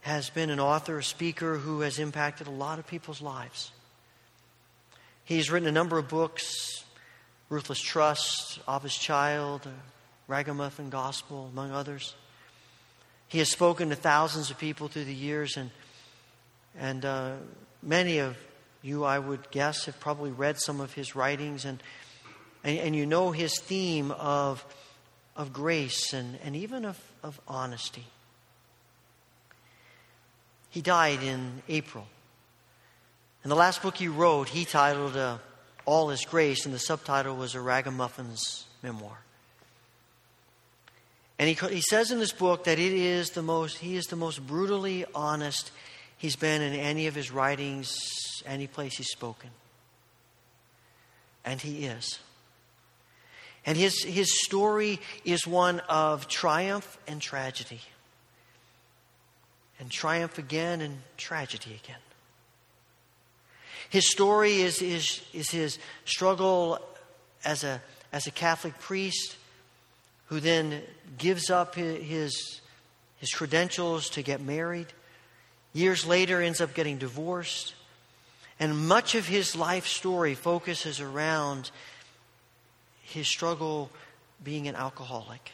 has 0.00 0.30
been 0.30 0.50
an 0.50 0.60
author, 0.60 0.98
a 0.98 1.04
speaker 1.04 1.56
who 1.56 1.80
has 1.80 1.98
impacted 1.98 2.46
a 2.46 2.50
lot 2.50 2.78
of 2.78 2.86
people's 2.86 3.20
lives. 3.20 3.70
He's 5.24 5.50
written 5.50 5.68
a 5.68 5.72
number 5.72 5.98
of 5.98 6.08
books 6.08 6.84
Ruthless 7.48 7.80
Trust, 7.80 8.58
Abba's 8.66 8.96
Child, 8.96 9.68
Ragamuffin 10.26 10.90
Gospel, 10.90 11.48
among 11.52 11.70
others. 11.70 12.14
He 13.28 13.38
has 13.38 13.50
spoken 13.50 13.90
to 13.90 13.96
thousands 13.96 14.50
of 14.50 14.58
people 14.58 14.88
through 14.88 15.04
the 15.04 15.14
years, 15.14 15.56
and, 15.56 15.70
and 16.78 17.04
uh, 17.04 17.32
many 17.82 18.18
of 18.18 18.36
you, 18.82 19.04
I 19.04 19.18
would 19.18 19.50
guess, 19.50 19.86
have 19.86 19.98
probably 19.98 20.30
read 20.30 20.58
some 20.60 20.80
of 20.80 20.92
his 20.92 21.16
writings, 21.16 21.64
and, 21.64 21.82
and, 22.62 22.78
and 22.78 22.96
you 22.96 23.06
know 23.06 23.32
his 23.32 23.58
theme 23.58 24.10
of, 24.12 24.64
of 25.34 25.52
grace 25.52 26.12
and, 26.12 26.38
and 26.44 26.54
even 26.54 26.84
of, 26.84 26.98
of 27.22 27.40
honesty. 27.48 28.04
He 30.70 30.82
died 30.82 31.22
in 31.22 31.62
April. 31.68 32.06
And 33.42 33.50
the 33.50 33.56
last 33.56 33.80
book 33.82 33.96
he 33.96 34.08
wrote, 34.08 34.48
he 34.48 34.64
titled 34.64 35.16
uh, 35.16 35.38
All 35.84 36.10
Is 36.10 36.24
Grace, 36.24 36.66
and 36.66 36.74
the 36.74 36.78
subtitle 36.78 37.36
was 37.36 37.54
A 37.54 37.60
Ragamuffins 37.60 38.66
Memoir. 38.82 39.18
And 41.38 41.48
he, 41.48 41.54
he 41.74 41.80
says 41.80 42.10
in 42.10 42.18
this 42.18 42.32
book 42.32 42.64
that 42.64 42.78
it 42.78 42.92
is 42.92 43.30
the 43.30 43.42
most, 43.42 43.78
he 43.78 43.96
is 43.96 44.06
the 44.06 44.16
most 44.16 44.46
brutally 44.46 45.04
honest 45.14 45.70
he's 46.16 46.36
been 46.36 46.62
in 46.62 46.74
any 46.74 47.06
of 47.06 47.14
his 47.14 47.30
writings, 47.30 47.96
any 48.44 48.66
place 48.66 48.96
he's 48.96 49.10
spoken. 49.10 49.50
And 51.44 51.60
he 51.60 51.86
is. 51.86 52.18
And 53.64 53.76
his, 53.76 54.02
his 54.04 54.44
story 54.44 55.00
is 55.24 55.46
one 55.46 55.80
of 55.88 56.28
triumph 56.28 56.98
and 57.08 57.20
tragedy. 57.20 57.80
And 59.80 59.90
triumph 59.90 60.38
again 60.38 60.80
and 60.80 60.98
tragedy 61.16 61.78
again. 61.84 62.00
His 63.90 64.10
story 64.10 64.60
is, 64.62 64.82
is, 64.82 65.22
is 65.32 65.50
his 65.50 65.78
struggle 66.04 66.78
as 67.44 67.64
a, 67.64 67.80
as 68.12 68.26
a 68.26 68.30
Catholic 68.30 68.78
priest 68.78 69.36
who 70.26 70.40
then 70.40 70.82
gives 71.18 71.50
up 71.50 71.74
his, 71.74 72.60
his 73.18 73.30
credentials 73.30 74.10
to 74.10 74.22
get 74.22 74.40
married. 74.40 74.86
Years 75.76 76.06
later, 76.06 76.40
ends 76.40 76.62
up 76.62 76.72
getting 76.72 76.96
divorced. 76.96 77.74
And 78.58 78.88
much 78.88 79.14
of 79.14 79.26
his 79.26 79.54
life 79.54 79.86
story 79.86 80.34
focuses 80.34 81.02
around 81.02 81.70
his 83.02 83.28
struggle 83.28 83.90
being 84.42 84.68
an 84.68 84.74
alcoholic. 84.74 85.52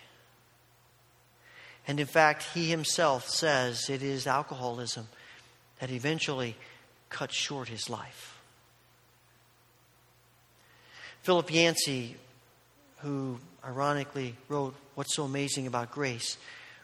And 1.88 1.98
in 1.98 2.06
fact, 2.06 2.44
he 2.54 2.70
himself 2.70 3.28
says 3.28 3.90
it 3.90 4.00
is 4.00 4.28
alcoholism 4.28 5.08
that 5.80 5.90
eventually 5.90 6.54
cut 7.08 7.32
short 7.32 7.66
his 7.66 7.90
life. 7.90 8.38
Philip 11.22 11.52
Yancey, 11.52 12.14
who 12.98 13.40
ironically 13.64 14.36
wrote 14.48 14.76
What's 14.94 15.16
So 15.16 15.24
Amazing 15.24 15.66
About 15.66 15.90
Grace, 15.90 16.36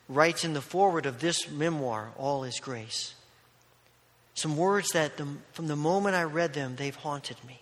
writes 0.08 0.44
in 0.44 0.54
the 0.54 0.60
foreword 0.60 1.06
of 1.06 1.20
this 1.20 1.48
memoir, 1.48 2.10
All 2.18 2.42
is 2.42 2.58
Grace, 2.58 3.14
some 4.38 4.56
words 4.56 4.88
that 4.92 5.16
the, 5.16 5.26
from 5.52 5.66
the 5.66 5.76
moment 5.76 6.14
I 6.14 6.24
read 6.24 6.52
them, 6.54 6.76
they've 6.76 6.94
haunted 6.94 7.36
me. 7.46 7.60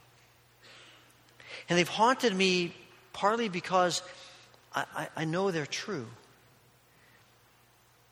And 1.68 1.78
they've 1.78 1.88
haunted 1.88 2.34
me 2.34 2.74
partly 3.12 3.48
because 3.48 4.02
I, 4.74 4.84
I, 4.94 5.08
I 5.16 5.24
know 5.24 5.50
they're 5.50 5.66
true, 5.66 6.06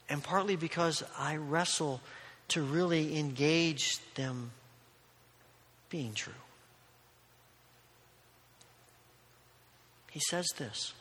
and 0.09 0.23
partly 0.23 0.57
because 0.57 1.03
I 1.19 1.37
wrestle 1.37 2.01
to 2.49 2.63
really 2.63 3.19
engage 3.19 3.99
them 4.15 4.51
being 5.91 6.15
true. 6.15 6.33
He 10.11 10.21
says 10.21 10.47
this 10.59 10.93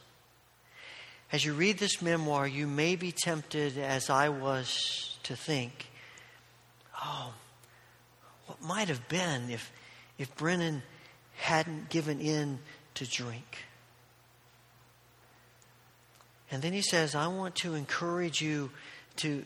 as 1.34 1.44
you 1.44 1.54
read 1.54 1.80
this 1.80 2.00
memoir, 2.00 2.48
you 2.48 2.68
may 2.68 2.96
be 2.96 3.12
tempted, 3.12 3.76
as 3.80 4.12
I 4.12 4.30
was, 4.30 5.18
to 5.24 5.36
think, 5.36 5.88
oh, 7.04 7.34
what 8.46 8.62
might 8.62 8.88
have 8.90 9.08
been 9.08 9.50
if, 9.50 9.72
if 10.18 10.36
Brennan 10.36 10.84
hadn't 11.36 11.90
given 11.90 12.20
in 12.20 12.60
to 12.96 13.10
drink? 13.10 13.66
And 16.52 16.62
then 16.62 16.74
he 16.74 16.82
says, 16.82 17.16
I 17.16 17.28
want 17.28 17.56
to 17.58 17.74
encourage 17.74 18.42
you 18.42 18.70
to, 19.18 19.44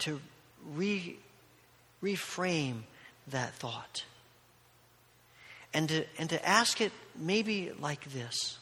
to 0.00 0.20
re, 0.74 1.16
reframe 2.02 2.82
that 3.28 3.54
thought. 3.54 4.04
And 5.72 5.88
to, 5.88 6.04
and 6.18 6.28
to 6.30 6.46
ask 6.46 6.80
it 6.80 6.92
maybe 7.16 7.72
like 7.80 8.04
this 8.12 8.58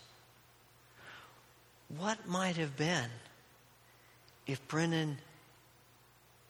what 1.98 2.26
might 2.26 2.56
have 2.56 2.76
been 2.76 3.10
if 4.46 4.66
Brennan 4.66 5.18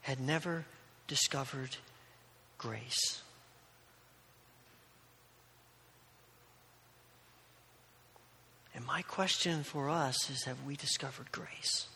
had 0.02 0.20
never 0.20 0.64
discovered 1.08 1.76
grace? 2.62 3.20
And 8.74 8.86
my 8.86 9.02
question 9.02 9.64
for 9.64 9.90
us 9.90 10.30
is 10.30 10.44
have 10.44 10.62
we 10.64 10.76
discovered 10.76 11.30
grace? 11.32 11.88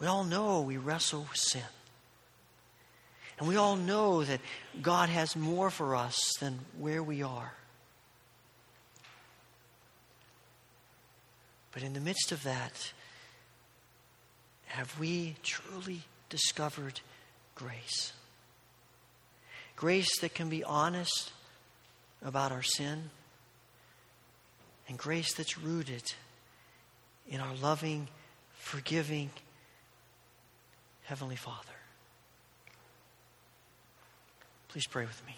We 0.00 0.06
all 0.06 0.24
know 0.24 0.60
we 0.60 0.76
wrestle 0.76 1.26
with 1.28 1.36
sin. 1.36 1.62
And 3.38 3.48
we 3.48 3.56
all 3.56 3.76
know 3.76 4.24
that 4.24 4.40
God 4.80 5.08
has 5.08 5.36
more 5.36 5.70
for 5.70 5.94
us 5.94 6.18
than 6.40 6.58
where 6.78 7.02
we 7.02 7.22
are. 7.22 7.52
But 11.72 11.82
in 11.82 11.92
the 11.92 12.00
midst 12.00 12.32
of 12.32 12.42
that, 12.44 12.92
have 14.66 14.98
we 14.98 15.36
truly 15.42 16.02
discovered 16.28 17.00
grace? 17.58 18.12
Grace 19.76 20.20
that 20.20 20.34
can 20.34 20.48
be 20.48 20.64
honest 20.64 21.32
about 22.24 22.50
our 22.52 22.62
sin, 22.62 23.10
and 24.88 24.96
grace 24.96 25.34
that's 25.34 25.58
rooted 25.58 26.02
in 27.28 27.40
our 27.40 27.54
loving, 27.62 28.08
forgiving 28.54 29.30
Heavenly 31.04 31.36
Father. 31.36 31.56
Please 34.68 34.86
pray 34.86 35.04
with 35.04 35.22
me. 35.26 35.34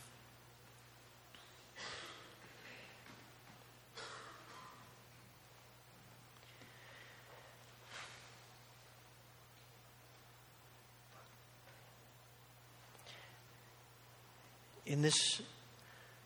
In 14.90 15.02
this 15.02 15.40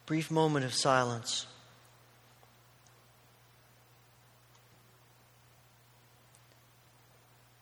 brief 0.07 0.31
moment 0.31 0.65
of 0.65 0.73
silence, 0.73 1.47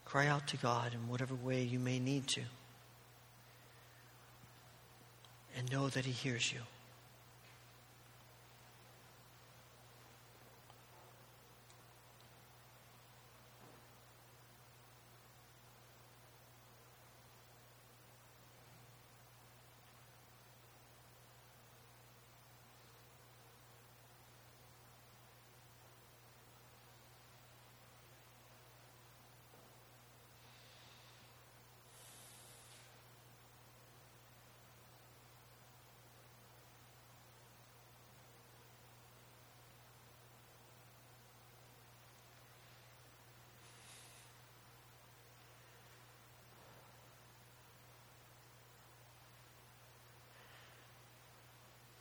cry 0.04 0.28
out 0.28 0.46
to 0.46 0.56
God 0.56 0.94
in 0.94 1.08
whatever 1.08 1.34
way 1.34 1.60
you 1.60 1.80
may 1.80 1.98
need 1.98 2.28
to. 2.28 2.42
And 5.56 5.72
know 5.72 5.88
that 5.88 6.04
He 6.04 6.12
hears 6.12 6.52
you. 6.52 6.60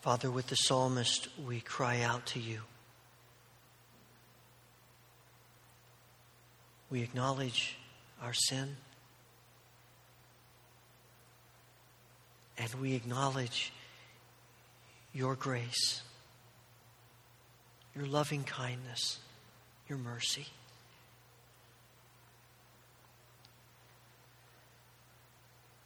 Father, 0.01 0.31
with 0.31 0.47
the 0.47 0.55
psalmist, 0.55 1.27
we 1.45 1.59
cry 1.59 2.01
out 2.01 2.25
to 2.27 2.39
you. 2.39 2.61
We 6.89 7.03
acknowledge 7.03 7.77
our 8.19 8.33
sin. 8.33 8.77
And 12.57 12.73
we 12.81 12.95
acknowledge 12.95 13.71
your 15.13 15.35
grace, 15.35 16.01
your 17.95 18.07
loving 18.07 18.43
kindness, 18.43 19.19
your 19.87 19.99
mercy. 19.99 20.47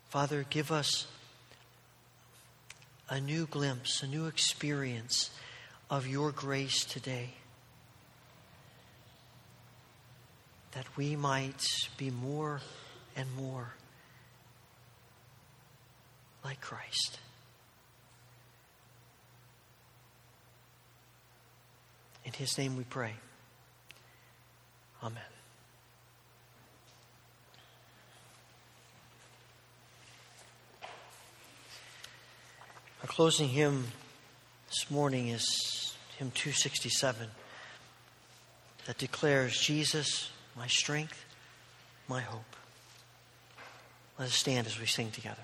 Father, 0.10 0.46
give 0.50 0.72
us 0.72 1.06
a 3.10 3.20
new 3.20 3.46
glimpse, 3.48 4.02
a 4.04 4.08
new 4.08 4.26
experience 4.26 5.30
of 5.90 6.08
your 6.08 6.32
grace 6.32 6.84
today. 6.86 7.34
That 10.72 10.86
we 10.98 11.16
might 11.16 11.64
be 11.98 12.10
more 12.10 12.62
and 13.16 13.28
more 13.36 13.74
like 16.44 16.60
Christ. 16.62 17.20
In 22.26 22.34
his 22.34 22.58
name 22.58 22.76
we 22.76 22.84
pray. 22.84 23.14
Amen. 25.04 25.35
Our 33.06 33.12
closing 33.12 33.50
hymn 33.50 33.86
this 34.68 34.90
morning 34.90 35.28
is 35.28 35.94
hymn 36.18 36.32
267 36.32 37.28
that 38.88 38.98
declares 38.98 39.60
Jesus, 39.60 40.32
my 40.58 40.66
strength, 40.66 41.24
my 42.08 42.22
hope. 42.22 42.56
Let 44.18 44.30
us 44.30 44.34
stand 44.34 44.66
as 44.66 44.80
we 44.80 44.88
sing 44.88 45.12
together. 45.12 45.44